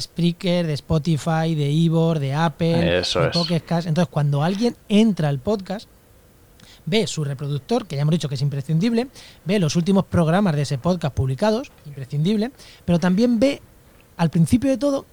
Spreaker, 0.00 0.66
de 0.66 0.74
Spotify, 0.74 1.54
de 1.54 1.70
Ivor, 1.70 2.18
de 2.18 2.34
Apple, 2.34 3.02
de 3.02 3.30
Pocket 3.32 3.62
Entonces, 3.68 4.08
cuando 4.10 4.42
alguien 4.42 4.76
entra 4.88 5.28
al 5.28 5.38
podcast, 5.38 5.88
ve 6.86 7.06
su 7.06 7.24
reproductor, 7.24 7.86
que 7.86 7.96
ya 7.96 8.02
hemos 8.02 8.12
dicho 8.12 8.28
que 8.28 8.34
es 8.34 8.42
imprescindible, 8.42 9.08
ve 9.44 9.58
los 9.58 9.76
últimos 9.76 10.04
programas 10.06 10.54
de 10.56 10.62
ese 10.62 10.78
podcast 10.78 11.14
publicados, 11.14 11.70
imprescindible, 11.86 12.50
pero 12.84 12.98
también 12.98 13.38
ve 13.38 13.60
al 14.16 14.30
principio 14.30 14.70
de 14.70 14.78
todo, 14.78 15.06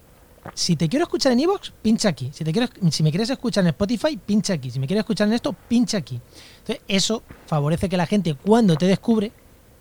si 0.54 0.76
te 0.76 0.88
quiero 0.88 1.04
escuchar 1.04 1.32
en 1.32 1.40
Evox, 1.40 1.72
pincha 1.82 2.08
aquí. 2.08 2.30
Si, 2.32 2.44
te 2.44 2.52
quieres, 2.52 2.70
si 2.90 3.02
me 3.02 3.10
quieres 3.10 3.30
escuchar 3.30 3.64
en 3.64 3.68
Spotify, 3.68 4.16
pincha 4.16 4.54
aquí. 4.54 4.70
Si 4.70 4.78
me 4.78 4.86
quieres 4.86 5.02
escuchar 5.02 5.28
en 5.28 5.34
esto, 5.34 5.52
pincha 5.52 5.98
aquí. 5.98 6.20
Entonces, 6.58 6.84
eso 6.88 7.22
favorece 7.46 7.88
que 7.88 7.96
la 7.96 8.06
gente, 8.06 8.34
cuando 8.34 8.76
te 8.76 8.86
descubre, 8.86 9.32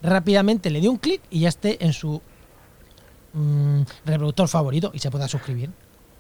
rápidamente 0.02 0.70
le 0.70 0.82
dé 0.82 0.90
un 0.90 0.98
clic 0.98 1.22
y 1.30 1.42
ya 1.42 1.50
esté 1.50 1.84
en 1.84 1.94
su 1.94 2.22
Mm, 3.36 3.82
reproductor 4.06 4.48
favorito 4.48 4.92
y 4.94 5.00
se 5.00 5.12
pueda 5.12 5.28
suscribir. 5.28 5.70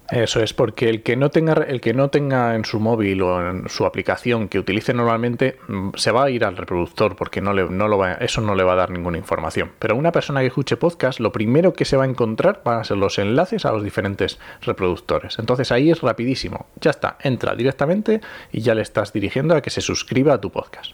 Eso 0.10 0.42
es 0.42 0.54
porque 0.54 0.90
el 0.90 1.02
que 1.02 1.16
no 1.16 1.30
tenga 1.30 1.54
el 1.54 1.82
que 1.82 1.94
no 1.94 2.10
tenga 2.10 2.54
en 2.56 2.66
su 2.66 2.80
móvil 2.80 3.24
o 3.24 3.50
en 3.50 3.70
su 3.70 3.86
aplicación 3.86 4.50
que 4.50 4.60
utilice 4.60 4.94
normalmente 4.94 5.58
mm, 5.68 5.92
se 5.96 6.12
va 6.12 6.26
a 6.26 6.30
ir 6.30 6.44
al 6.44 6.58
reproductor 6.58 7.16
porque 7.16 7.40
no 7.40 7.54
le, 7.54 7.70
no 7.70 7.88
lo 7.88 7.98
va, 7.98 8.16
eso 8.16 8.42
no 8.42 8.54
le 8.54 8.64
va 8.64 8.74
a 8.74 8.76
dar 8.76 8.92
ninguna 8.92 9.18
información. 9.18 9.72
Pero 9.80 9.96
una 9.96 10.12
persona 10.12 10.42
que 10.42 10.48
escuche 10.48 10.76
podcast, 10.76 11.22
lo 11.22 11.32
primero 11.32 11.74
que 11.74 11.86
se 11.86 11.96
va 11.96 12.04
a 12.04 12.08
encontrar 12.08 12.62
van 12.66 12.82
a 12.82 12.84
ser 12.84 12.98
los 12.98 13.18
enlaces 13.18 13.66
a 13.66 13.72
los 13.72 13.82
diferentes 13.82 14.38
reproductores. 14.62 15.40
Entonces 15.40 15.72
ahí 15.72 15.90
es 15.90 16.02
rapidísimo. 16.02 16.68
Ya 16.82 16.92
está, 16.92 17.18
entra 17.22 17.56
directamente 17.56 18.20
y 18.52 18.60
ya 18.60 18.76
le 18.76 18.82
estás 18.82 19.14
dirigiendo 19.14 19.56
a 19.56 19.62
que 19.62 19.70
se 19.70 19.80
suscriba 19.80 20.34
a 20.34 20.42
tu 20.42 20.52
podcast. 20.52 20.92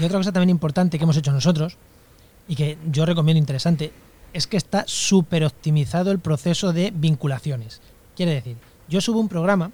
Y 0.00 0.04
otra 0.04 0.18
cosa 0.18 0.32
también 0.32 0.50
importante 0.50 0.96
que 0.96 1.04
hemos 1.04 1.18
hecho 1.18 1.32
nosotros 1.32 1.76
y 2.48 2.56
que 2.56 2.78
yo 2.90 3.04
recomiendo 3.04 3.38
interesante 3.38 3.92
es 4.32 4.46
que 4.46 4.56
está 4.56 4.84
súper 4.86 5.44
optimizado 5.44 6.10
el 6.10 6.18
proceso 6.18 6.72
de 6.72 6.92
vinculaciones. 6.94 7.80
Quiere 8.16 8.34
decir, 8.34 8.56
yo 8.88 9.00
subo 9.00 9.20
un 9.20 9.28
programa 9.28 9.70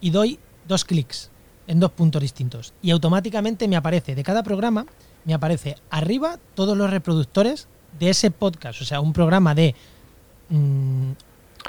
y 0.00 0.10
doy 0.10 0.38
dos 0.66 0.84
clics 0.84 1.30
en 1.66 1.80
dos 1.80 1.90
puntos 1.92 2.22
distintos 2.22 2.72
y 2.82 2.90
automáticamente 2.90 3.68
me 3.68 3.76
aparece 3.76 4.14
de 4.14 4.22
cada 4.22 4.42
programa, 4.42 4.86
me 5.24 5.34
aparece 5.34 5.76
arriba 5.90 6.38
todos 6.54 6.76
los 6.76 6.90
reproductores 6.90 7.68
de 7.98 8.10
ese 8.10 8.30
podcast. 8.30 8.80
O 8.80 8.84
sea, 8.84 9.00
un 9.00 9.12
programa 9.12 9.54
de, 9.54 9.74
mm, 10.48 11.10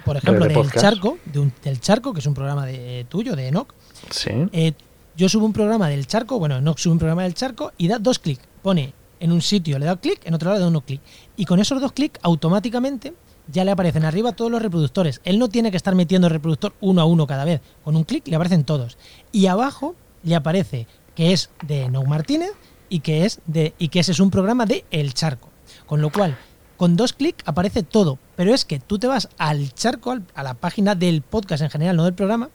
por 0.06 0.18
ejemplo, 0.18 0.46
del 0.46 0.72
Charco, 0.72 1.18
de 1.26 1.52
del 1.64 1.80
Charco, 1.80 2.14
que 2.14 2.20
es 2.20 2.26
un 2.26 2.34
programa 2.34 2.66
de, 2.66 3.06
tuyo, 3.10 3.36
de 3.36 3.48
Enoch. 3.48 3.74
Sí. 4.12 4.32
Eh, 4.52 4.74
yo 5.16 5.30
subo 5.30 5.46
un 5.46 5.54
programa 5.54 5.90
del 5.90 6.06
Charco, 6.06 6.38
bueno, 6.38 6.58
Enoch 6.58 6.78
sube 6.78 6.94
un 6.94 7.00
programa 7.00 7.24
del 7.24 7.34
Charco 7.34 7.72
y 7.78 7.88
da 7.88 7.98
dos 7.98 8.20
clics. 8.20 8.44
Pone 8.62 8.94
en 9.20 9.32
un 9.32 9.42
sitio 9.42 9.80
le 9.80 9.86
da 9.86 9.98
clic, 9.98 10.26
en 10.26 10.34
otro 10.34 10.50
lado 10.50 10.60
le 10.60 10.64
da 10.64 10.70
uno 10.70 10.82
clic. 10.82 11.02
Y 11.36 11.46
con 11.46 11.60
esos 11.60 11.82
dos 11.82 11.92
clics, 11.92 12.20
automáticamente 12.24 13.14
ya 13.48 13.64
le 13.64 13.72
aparecen 13.72 14.06
arriba 14.06 14.34
todos 14.34 14.52
los 14.52 14.62
reproductores. 14.62 15.22
Él 15.24 15.40
no 15.40 15.50
tiene 15.50 15.72
que 15.72 15.78
estar 15.78 15.96
metiendo 15.96 16.28
el 16.28 16.34
reproductor 16.34 16.74
uno 16.82 17.02
a 17.02 17.06
uno 17.06 17.28
cada 17.28 17.46
vez. 17.46 17.62
Con 17.84 17.96
un 17.96 18.04
clic 18.04 18.28
le 18.28 18.36
aparecen 18.36 18.64
todos. 18.64 18.98
Y 19.32 19.48
abajo 19.48 19.96
le 20.24 20.36
aparece 20.36 20.88
que 21.16 21.34
es 21.34 21.50
de 21.66 21.90
No 21.90 22.04
Martínez 22.04 22.52
y 22.90 23.00
que 23.00 23.26
es 23.26 23.40
de 23.46 23.74
y 23.78 23.90
que 23.90 24.00
ese 24.00 24.12
es 24.12 24.20
un 24.20 24.32
programa 24.32 24.66
de 24.66 24.86
El 24.92 25.14
Charco. 25.14 25.50
Con 25.86 26.02
lo 26.02 26.12
cual, 26.12 26.38
con 26.78 26.96
dos 26.96 27.14
clics 27.14 27.44
aparece 27.46 27.84
todo. 27.84 28.20
Pero 28.36 28.54
es 28.54 28.66
que 28.66 28.80
tú 28.80 29.00
te 29.00 29.08
vas 29.08 29.30
al 29.38 29.74
charco, 29.74 30.16
a 30.36 30.44
la 30.44 30.54
página 30.54 30.96
del 30.96 31.22
podcast 31.22 31.64
en 31.64 31.70
general, 31.70 31.96
no 31.96 32.06
del 32.06 32.14
programa, 32.14 32.50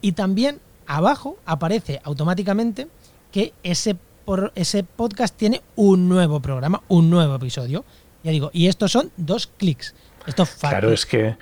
y 0.00 0.12
también 0.12 0.60
abajo 0.86 1.36
aparece 1.44 2.00
automáticamente 2.04 2.88
que 3.30 3.52
ese 3.62 3.96
por 4.26 4.52
ese 4.56 4.82
podcast 4.82 5.34
tiene 5.34 5.62
un 5.76 6.08
nuevo 6.08 6.40
programa, 6.40 6.82
un 6.88 7.08
nuevo 7.08 7.36
episodio. 7.36 7.84
Ya 8.24 8.32
digo, 8.32 8.50
y 8.52 8.66
estos 8.66 8.92
son 8.92 9.12
dos 9.16 9.46
clics. 9.46 9.94
Esto 10.26 10.44
claro, 10.60 10.90
es 10.90 11.06
que 11.06 11.36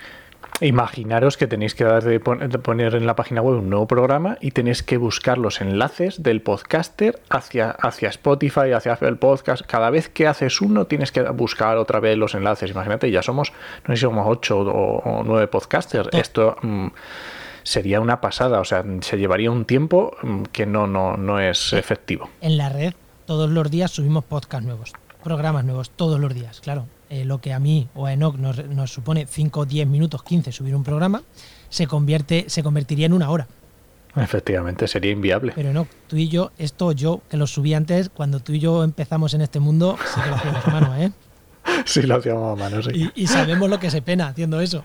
imaginaros 0.60 1.38
que 1.38 1.46
tenéis 1.46 1.74
que 1.74 1.84
dar 1.84 2.04
de 2.04 2.20
poner 2.20 2.94
en 2.94 3.06
la 3.06 3.16
página 3.16 3.40
web 3.40 3.58
un 3.58 3.70
nuevo 3.70 3.86
programa 3.86 4.36
y 4.40 4.50
tenéis 4.50 4.82
que 4.82 4.98
buscar 4.98 5.38
los 5.38 5.62
enlaces 5.62 6.22
del 6.22 6.42
podcaster 6.42 7.20
hacia, 7.30 7.70
hacia 7.70 8.10
Spotify, 8.10 8.72
hacia 8.72 8.92
Apple 8.92 9.16
Podcast. 9.16 9.64
Cada 9.66 9.88
vez 9.88 10.10
que 10.10 10.26
haces 10.26 10.60
uno 10.60 10.86
tienes 10.86 11.10
que 11.10 11.22
buscar 11.22 11.78
otra 11.78 12.00
vez 12.00 12.18
los 12.18 12.34
enlaces. 12.34 12.70
Imagínate, 12.70 13.10
ya 13.10 13.22
somos, 13.22 13.52
no 13.88 13.94
sé 13.94 13.96
si 13.96 14.02
somos 14.02 14.26
ocho 14.28 14.58
o, 14.60 15.22
nueve 15.24 15.48
podcasters. 15.48 16.10
Esto... 16.12 16.56
Mm, 16.60 16.88
sería 17.64 18.00
una 18.00 18.20
pasada, 18.20 18.60
o 18.60 18.64
sea, 18.64 18.84
se 19.00 19.16
llevaría 19.16 19.50
un 19.50 19.64
tiempo 19.64 20.16
mm, 20.22 20.42
que 20.52 20.66
no, 20.66 20.86
no, 20.86 21.16
no 21.16 21.40
es 21.40 21.72
efectivo. 21.72 22.30
En 22.40 22.56
la 22.56 22.68
red 22.68 22.94
todos 23.26 23.50
los 23.50 23.70
días 23.70 23.90
subimos 23.90 24.24
podcasts 24.24 24.64
nuevos, 24.64 24.92
programas 25.24 25.64
nuevos, 25.64 25.90
todos 25.90 26.20
los 26.20 26.32
días, 26.32 26.60
claro. 26.60 26.86
Eh, 27.10 27.24
lo 27.24 27.38
que 27.40 27.52
a 27.52 27.58
mí 27.58 27.88
o 27.94 28.06
a 28.06 28.12
Enoch 28.12 28.36
nos, 28.36 28.64
nos 28.66 28.90
supone 28.92 29.26
5, 29.26 29.66
10 29.66 29.86
minutos, 29.86 30.22
15 30.22 30.52
subir 30.52 30.74
un 30.74 30.84
programa, 30.84 31.22
se, 31.68 31.86
convierte, 31.86 32.46
se 32.48 32.62
convertiría 32.62 33.06
en 33.06 33.12
una 33.12 33.30
hora. 33.30 33.46
Efectivamente, 34.16 34.86
sería 34.86 35.10
inviable. 35.10 35.52
Pero 35.54 35.72
no, 35.72 35.86
tú 36.06 36.16
y 36.16 36.28
yo, 36.28 36.52
esto 36.56 36.92
yo, 36.92 37.20
que 37.28 37.36
lo 37.36 37.46
subí 37.46 37.74
antes, 37.74 38.08
cuando 38.08 38.40
tú 38.40 38.52
y 38.52 38.60
yo 38.60 38.84
empezamos 38.84 39.34
en 39.34 39.40
este 39.40 39.58
mundo, 39.58 39.98
sí 40.14 40.20
que 40.20 40.30
lo 40.30 40.36
hacíamos 40.36 40.66
a 40.66 40.70
mano, 40.70 40.96
¿eh? 40.96 41.12
Sí, 41.86 42.02
lo 42.02 42.16
hacíamos 42.16 42.58
a 42.58 42.62
mano, 42.62 42.82
sí. 42.82 42.90
Y, 43.14 43.22
y 43.22 43.26
sabemos 43.26 43.68
lo 43.70 43.80
que 43.80 43.90
se 43.90 44.02
pena 44.02 44.28
haciendo 44.28 44.60
eso 44.60 44.84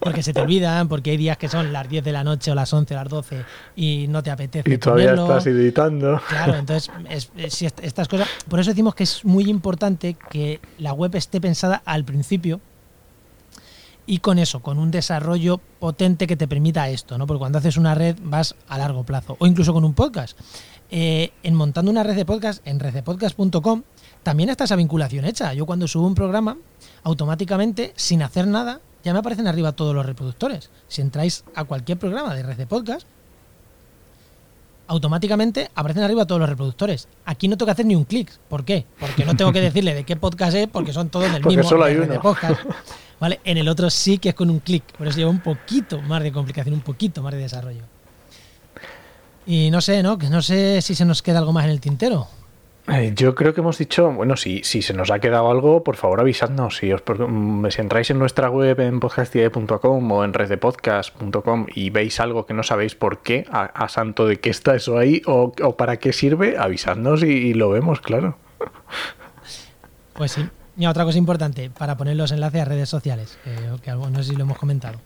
porque 0.00 0.22
se 0.22 0.32
te 0.32 0.40
olvidan, 0.40 0.88
porque 0.88 1.10
hay 1.10 1.16
días 1.16 1.36
que 1.36 1.48
son 1.48 1.72
las 1.72 1.88
10 1.88 2.04
de 2.04 2.12
la 2.12 2.24
noche 2.24 2.50
o 2.50 2.54
las 2.54 2.72
11 2.72 2.94
o 2.94 2.96
las 2.96 3.08
12 3.08 3.44
y 3.76 4.06
no 4.08 4.22
te 4.22 4.30
apetece. 4.30 4.72
Y 4.72 4.78
todavía 4.78 5.14
estás 5.14 5.46
editando. 5.46 6.20
Claro, 6.28 6.54
entonces 6.54 6.90
estas 7.82 8.08
cosas. 8.08 8.28
Por 8.48 8.60
eso 8.60 8.70
decimos 8.70 8.94
que 8.94 9.04
es 9.04 9.24
muy 9.24 9.48
importante 9.48 10.16
que 10.30 10.60
la 10.78 10.92
web 10.92 11.14
esté 11.14 11.40
pensada 11.40 11.82
al 11.84 12.04
principio 12.04 12.60
y 14.08 14.18
con 14.18 14.38
eso, 14.38 14.60
con 14.60 14.78
un 14.78 14.90
desarrollo 14.90 15.60
potente 15.78 16.26
que 16.26 16.34
te 16.34 16.48
permita 16.48 16.88
esto, 16.88 17.18
¿no? 17.18 17.26
Porque 17.26 17.40
cuando 17.40 17.58
haces 17.58 17.76
una 17.76 17.94
red 17.94 18.16
vas 18.22 18.56
a 18.66 18.78
largo 18.78 19.04
plazo, 19.04 19.36
o 19.38 19.46
incluso 19.46 19.74
con 19.74 19.84
un 19.84 19.92
podcast. 19.92 20.38
Eh, 20.90 21.32
en 21.42 21.54
montando 21.54 21.90
una 21.90 22.02
red 22.02 22.16
de 22.16 22.24
podcast, 22.24 22.66
en 22.66 22.80
redepodcast.com, 22.80 23.82
también 24.22 24.48
está 24.48 24.64
esa 24.64 24.76
vinculación 24.76 25.26
hecha. 25.26 25.52
Yo 25.52 25.66
cuando 25.66 25.86
subo 25.86 26.06
un 26.06 26.14
programa, 26.14 26.56
automáticamente, 27.02 27.92
sin 27.96 28.22
hacer 28.22 28.46
nada, 28.46 28.80
ya 29.04 29.12
me 29.12 29.18
aparecen 29.20 29.46
arriba 29.46 29.72
todos 29.72 29.94
los 29.94 30.04
reproductores. 30.04 30.70
Si 30.88 31.00
entráis 31.00 31.44
a 31.54 31.64
cualquier 31.64 31.98
programa 31.98 32.34
de 32.34 32.42
red 32.42 32.56
de 32.56 32.66
podcast, 32.66 33.06
automáticamente 34.88 35.70
aparecen 35.74 36.02
arriba 36.02 36.26
todos 36.26 36.40
los 36.40 36.48
reproductores. 36.48 37.08
Aquí 37.24 37.46
no 37.46 37.56
tengo 37.56 37.66
que 37.66 37.72
hacer 37.72 37.86
ni 37.86 37.94
un 37.94 38.04
clic. 38.04 38.30
¿Por 38.48 38.64
qué? 38.64 38.86
Porque 38.98 39.24
no 39.24 39.36
tengo 39.36 39.52
que 39.52 39.60
decirle 39.60 39.94
de 39.94 40.04
qué 40.04 40.16
podcast 40.16 40.56
es, 40.56 40.66
porque 40.66 40.92
son 40.92 41.10
todos 41.10 41.30
del 41.30 41.42
Porque 41.42 41.58
mismo 41.58 41.68
solo 41.70 41.84
hay 41.84 41.94
de 41.94 42.18
podcast. 42.18 42.60
¿Vale? 43.20 43.40
En 43.44 43.58
el 43.58 43.68
otro 43.68 43.90
sí 43.90 44.18
que 44.18 44.30
es 44.30 44.34
con 44.34 44.48
un 44.48 44.60
clic. 44.60 44.84
Por 44.96 45.06
eso 45.06 45.18
lleva 45.18 45.30
un 45.30 45.40
poquito 45.40 46.00
más 46.02 46.22
de 46.22 46.32
complicación, 46.32 46.74
un 46.74 46.80
poquito 46.80 47.22
más 47.22 47.32
de 47.32 47.40
desarrollo. 47.40 47.82
Y 49.46 49.70
no 49.70 49.80
sé, 49.80 50.02
¿no? 50.02 50.18
Que 50.18 50.28
no 50.28 50.42
sé 50.42 50.82
si 50.82 50.94
se 50.94 51.04
nos 51.04 51.22
queda 51.22 51.38
algo 51.38 51.52
más 51.52 51.64
en 51.64 51.70
el 51.70 51.80
tintero. 51.80 52.28
Eh, 52.90 53.12
Yo 53.14 53.34
creo 53.34 53.52
que 53.52 53.60
hemos 53.60 53.76
dicho, 53.76 54.10
bueno, 54.12 54.36
si, 54.36 54.62
si 54.64 54.80
se 54.80 54.94
nos 54.94 55.10
ha 55.10 55.18
quedado 55.18 55.50
algo, 55.50 55.84
por 55.84 55.96
favor 55.96 56.20
avisadnos. 56.20 56.78
Si, 56.78 56.90
os, 56.92 57.02
mm, 57.06 57.66
si 57.68 57.80
entráis 57.82 58.08
en 58.10 58.18
nuestra 58.18 58.48
web 58.48 58.80
en 58.80 58.98
podcastidea.com 58.98 60.10
o 60.12 60.24
en 60.24 60.32
reddepodcast.com 60.32 61.66
y 61.74 61.90
veis 61.90 62.18
algo 62.20 62.46
que 62.46 62.54
no 62.54 62.62
sabéis 62.62 62.94
por 62.94 63.18
qué, 63.22 63.44
a, 63.50 63.88
santo 63.88 64.26
de 64.26 64.40
qué 64.40 64.48
está 64.50 64.74
eso 64.74 64.96
ahí 64.96 65.20
o, 65.26 65.52
para 65.76 65.98
qué 65.98 66.12
sirve, 66.14 66.56
avisadnos 66.58 67.22
y, 67.22 67.52
lo 67.52 67.68
vemos, 67.70 68.00
claro. 68.00 68.38
Pues 70.14 70.32
sí. 70.32 70.48
Y 70.78 70.86
otra 70.86 71.04
cosa 71.04 71.18
importante, 71.18 71.70
para 71.70 71.96
poner 71.96 72.16
los 72.16 72.32
enlaces 72.32 72.62
a 72.62 72.64
redes 72.64 72.88
sociales, 72.88 73.36
que, 73.82 73.90
algo- 73.90 74.08
no 74.08 74.22
sé 74.22 74.30
si 74.30 74.36
lo 74.36 74.44
hemos 74.44 74.56
comentado. 74.58 74.98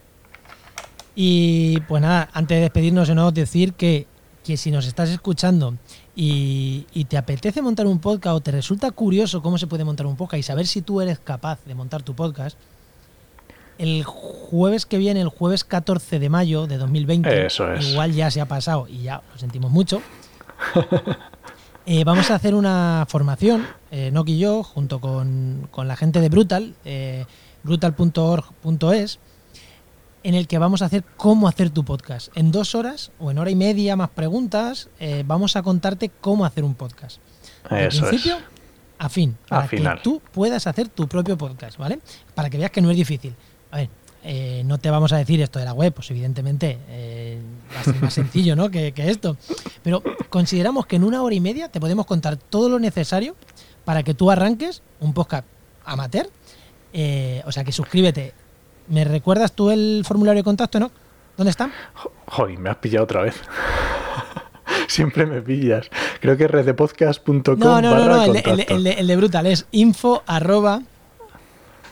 Y 1.15 1.81
pues 1.89 2.01
nada, 2.01 2.29
antes 2.33 2.57
de 2.57 2.63
despedirnos, 2.63 3.09
de 3.09 3.15
nuevo 3.15 3.33
decir 3.33 3.73
que, 3.75 4.07
que 4.45 4.57
si 4.57 4.71
nos 4.71 4.87
estás 4.87 5.11
escuchando 5.11 5.75
y, 6.15 6.87
y 6.93 7.05
te 7.07 7.17
apetece 7.17 7.63
montar 7.63 7.87
un 7.87 7.99
podcast 7.99 8.37
o 8.37 8.41
te 8.41 8.51
resulta 8.51 8.91
curioso 8.91 9.41
cómo 9.43 9.57
se 9.59 9.67
puede 9.67 9.85
montar 9.85 10.07
un 10.07 10.17
podcast 10.17 10.39
y 10.41 10.43
saber 10.43 10.67
si 10.67 10.83
tú 10.83 11.01
eres 11.01 11.19
capaz 11.19 11.59
de 11.65 11.75
montar 11.75 12.03
tu 12.03 12.15
podcast, 12.15 12.59
el 13.79 14.05
jueves 14.05 14.85
que 14.87 14.99
viene, 14.99 15.21
el 15.23 15.29
jueves 15.29 15.65
14 15.65 16.19
de 16.19 16.29
mayo 16.29 16.67
de 16.67 16.77
2020, 16.79 17.47
Eso 17.47 17.73
es. 17.73 17.89
igual 17.91 18.13
ya 18.13 18.31
se 18.31 18.41
ha 18.41 18.47
pasado 18.47 18.87
y 18.89 19.03
ya 19.03 19.23
lo 19.33 19.39
sentimos 19.39 19.71
mucho, 19.71 20.03
eh, 21.87 22.05
vamos 22.05 22.31
a 22.31 22.35
hacer 22.37 22.55
una 22.55 23.07
formación, 23.09 23.67
eh, 23.91 24.11
Nock 24.13 24.29
y 24.29 24.39
yo, 24.39 24.63
junto 24.63 25.01
con, 25.01 25.67
con 25.71 25.89
la 25.89 25.97
gente 25.97 26.21
de 26.21 26.29
Brutal, 26.29 26.75
eh, 26.85 27.25
brutal.org.es, 27.65 29.19
en 30.25 30.35
el 30.35 30.47
que 30.47 30.59
vamos 30.59 30.83
a 30.83 30.87
hacer 30.87 31.05
cómo 31.17 31.49
hacer 31.49 31.71
tu 31.71 31.85
podcast. 31.85 32.29
En 32.37 32.51
dos 32.53 32.75
horas 32.75 33.11
o 33.19 33.31
en 33.31 33.39
hora 33.39 33.51
y 33.51 33.55
media 33.57 33.97
más 33.97 34.11
preguntas, 34.11 34.89
eh, 35.01 35.25
vamos 35.27 35.57
a 35.57 35.63
contarte 35.63 36.11
cómo 36.21 36.45
hacer 36.45 36.65
un 36.65 36.75
podcast. 36.75 37.19
De 37.71 37.89
principio 37.89 38.37
es. 38.37 38.43
a 38.99 39.09
fin, 39.09 39.37
A 39.47 39.49
para 39.49 39.69
que 39.69 39.77
final. 39.79 40.01
tú 40.03 40.21
puedas 40.33 40.67
hacer 40.67 40.89
tu 40.89 41.09
propio 41.09 41.37
podcast, 41.39 41.79
¿vale? 41.79 42.01
Para 42.35 42.51
que 42.51 42.59
veas 42.59 42.71
que 42.71 42.81
no 42.81 42.91
es 42.91 42.97
difícil. 42.97 43.35
A 43.71 43.77
ver, 43.79 43.89
eh, 44.25 44.63
no 44.65 44.79
te 44.79 44.91
vamos 44.91 45.13
a 45.13 45.17
decir 45.17 45.41
esto 45.41 45.59
de 45.59 45.65
la 45.65 45.73
web, 45.73 45.93
pues 45.93 46.11
evidentemente 46.11 46.79
eh, 46.89 47.41
va 47.75 47.81
a 47.81 47.85
ser 47.85 48.01
más 48.03 48.15
sencillo, 48.15 48.55
¿no? 48.57 48.71
Que, 48.71 48.93
que 48.93 49.11
esto. 49.11 49.37
Pero 49.83 50.03
consideramos 50.31 50.87
que 50.87 50.97
en 50.97 51.05
una 51.05 51.23
hora 51.23 51.35
y 51.35 51.41
media 51.41 51.69
te 51.69 51.81
podemos 51.81 52.07
contar 52.07 52.37
todo 52.37 52.69
lo 52.69 52.79
necesario 52.79 53.35
para 53.85 54.03
que 54.03 54.15
tú 54.15 54.31
arranques 54.31 54.83
un 55.01 55.13
podcast 55.15 55.47
amateur. 55.85 56.29
Eh, 56.93 57.43
o 57.47 57.53
sea 57.53 57.65
que 57.65 57.73
suscríbete. 57.73 58.35
¿Me 58.89 59.05
recuerdas 59.05 59.53
tú 59.53 59.71
el 59.71 60.03
formulario 60.07 60.41
de 60.41 60.45
contacto, 60.45 60.79
no? 60.81 60.91
¿Dónde 61.37 61.51
está? 61.51 61.71
Jo- 61.95 62.13
Joder, 62.27 62.59
me 62.59 62.71
has 62.71 62.77
pillado 62.77 63.05
otra 63.05 63.23
vez. 63.23 63.35
Siempre 64.89 65.25
me 65.27 65.41
pillas. 65.41 65.89
Creo 66.21 66.37
que 66.37 66.45
es 66.45 66.51
reddepodcast.com 66.51 67.59
No, 67.59 67.81
no, 67.81 67.83
no, 67.83 67.91
barra 67.93 68.17
no, 68.17 68.25
el 68.25 68.33
de, 68.35 68.39
el 68.39 68.45
de- 68.45 68.51
contacto. 68.51 68.75
el 68.77 68.85
de- 68.85 68.91
el 68.93 69.07
de 69.07 69.17
Brutal 69.17 69.47
es 69.47 69.67
info 69.73 70.23
arroba 70.27 70.83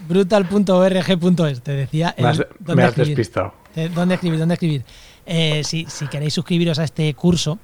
brutal.org.es. 0.08 1.62
Te 1.62 1.72
decía 1.72 2.14
el, 2.16 2.24
Me 2.24 2.30
has, 2.30 2.46
me 2.74 2.82
has 2.82 2.96
despistado. 2.96 3.54
¿Dónde 3.94 4.14
escribir? 4.14 4.38
¿Dónde 4.38 4.54
escribir? 4.54 4.84
Eh, 5.26 5.62
si, 5.64 5.86
si 5.86 6.06
queréis 6.08 6.34
suscribiros 6.34 6.78
a 6.78 6.84
este 6.84 7.12
curso, 7.14 7.58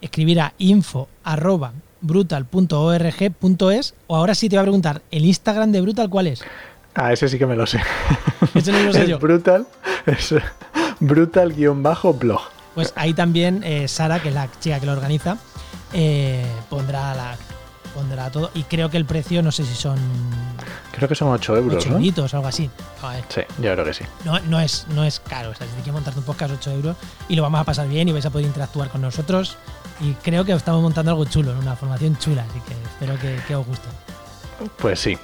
escribir 0.00 0.40
a 0.40 0.54
info 0.58 1.08
arroba 1.22 1.72
brutal.org.es 2.00 3.94
o 4.06 4.16
ahora 4.16 4.34
sí 4.34 4.48
te 4.48 4.56
voy 4.56 4.60
a 4.60 4.64
preguntar, 4.64 5.02
¿el 5.10 5.24
Instagram 5.24 5.70
de 5.70 5.80
Brutal 5.82 6.08
cuál 6.08 6.26
es? 6.28 6.42
Ah, 6.94 7.12
ese 7.12 7.28
sí 7.28 7.38
que 7.38 7.46
me 7.46 7.56
lo 7.56 7.66
sé. 7.66 7.80
Ese 8.54 8.72
no 8.72 8.82
lo 8.82 8.92
sé 8.92 9.02
es 9.04 9.08
yo. 9.08 9.18
brutal. 9.18 9.66
Es 10.06 10.34
brutal-blog. 11.00 12.40
Pues 12.74 12.92
ahí 12.96 13.14
también 13.14 13.62
eh, 13.64 13.88
Sara, 13.88 14.20
que 14.20 14.28
es 14.28 14.34
la 14.34 14.48
chica 14.60 14.78
que 14.80 14.86
lo 14.86 14.92
organiza, 14.92 15.36
eh, 15.92 16.44
pondrá 16.68 17.14
la 17.14 17.36
pondrá 17.94 18.30
todo 18.30 18.52
y 18.54 18.62
creo 18.62 18.88
que 18.88 18.96
el 18.96 19.04
precio 19.04 19.42
no 19.42 19.50
sé 19.50 19.64
si 19.64 19.74
son 19.74 19.98
Creo 20.92 21.08
que 21.08 21.16
son 21.16 21.28
8 21.28 21.56
euros, 21.56 21.76
8 21.78 21.88
¿no? 21.90 21.96
euritos 21.96 22.32
o 22.32 22.36
algo 22.36 22.48
así. 22.48 22.70
Sí, 23.28 23.40
yo 23.60 23.72
creo 23.72 23.84
que 23.84 23.94
sí. 23.94 24.04
no, 24.24 24.38
no 24.40 24.60
es, 24.60 24.86
no 24.90 25.02
es 25.04 25.18
caro. 25.20 25.50
O 25.50 25.54
sea, 25.54 25.66
si 25.66 25.70
tienes 25.70 25.84
que 25.86 25.92
montarte 25.92 26.18
un 26.20 26.24
podcast 26.26 26.52
8 26.54 26.70
euros 26.72 26.96
y 27.28 27.34
lo 27.36 27.42
vamos 27.42 27.60
a 27.60 27.64
pasar 27.64 27.88
bien 27.88 28.08
y 28.08 28.12
vais 28.12 28.26
a 28.26 28.30
poder 28.30 28.46
interactuar 28.46 28.88
con 28.90 29.00
nosotros. 29.00 29.56
Y 30.00 30.12
creo 30.14 30.44
que 30.44 30.52
estamos 30.52 30.82
montando 30.82 31.10
algo 31.10 31.24
chulo, 31.24 31.52
una 31.58 31.74
formación 31.76 32.16
chula, 32.18 32.44
así 32.48 32.60
que 32.60 32.74
espero 32.74 33.18
que, 33.18 33.40
que 33.46 33.54
os 33.56 33.66
guste. 33.66 33.88
Pues 34.78 35.00
sí. 35.00 35.18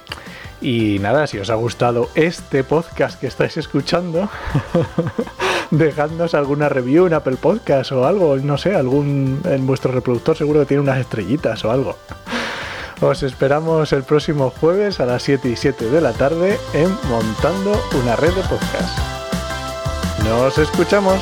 Y 0.61 0.97
nada, 0.99 1.27
si 1.27 1.37
os 1.37 1.49
ha 1.49 1.55
gustado 1.55 2.09
este 2.15 2.63
podcast 2.63 3.19
que 3.19 3.27
estáis 3.27 3.57
escuchando, 3.57 4.29
dejadnos 5.71 6.33
alguna 6.33 6.67
review 6.67 7.05
en 7.05 7.13
Apple 7.13 7.37
Podcast 7.37 7.91
o 7.91 8.05
algo, 8.05 8.35
no 8.37 8.57
sé, 8.57 8.75
algún 8.75 9.41
en 9.45 9.67
vuestro 9.67 9.91
reproductor 9.91 10.35
seguro 10.35 10.61
que 10.61 10.65
tiene 10.65 10.81
unas 10.81 10.99
estrellitas 10.99 11.63
o 11.63 11.71
algo. 11.71 11.95
Os 13.01 13.21
esperamos 13.21 13.93
el 13.93 14.03
próximo 14.03 14.49
jueves 14.49 14.99
a 14.99 15.05
las 15.05 15.21
7 15.21 15.49
y 15.49 15.55
7 15.55 15.85
de 15.85 16.01
la 16.01 16.13
tarde 16.13 16.57
en 16.73 16.89
Montando 17.07 17.79
una 18.01 18.15
red 18.15 18.33
de 18.33 18.41
podcast. 18.41 18.97
Nos 20.23 20.57
escuchamos. 20.57 21.21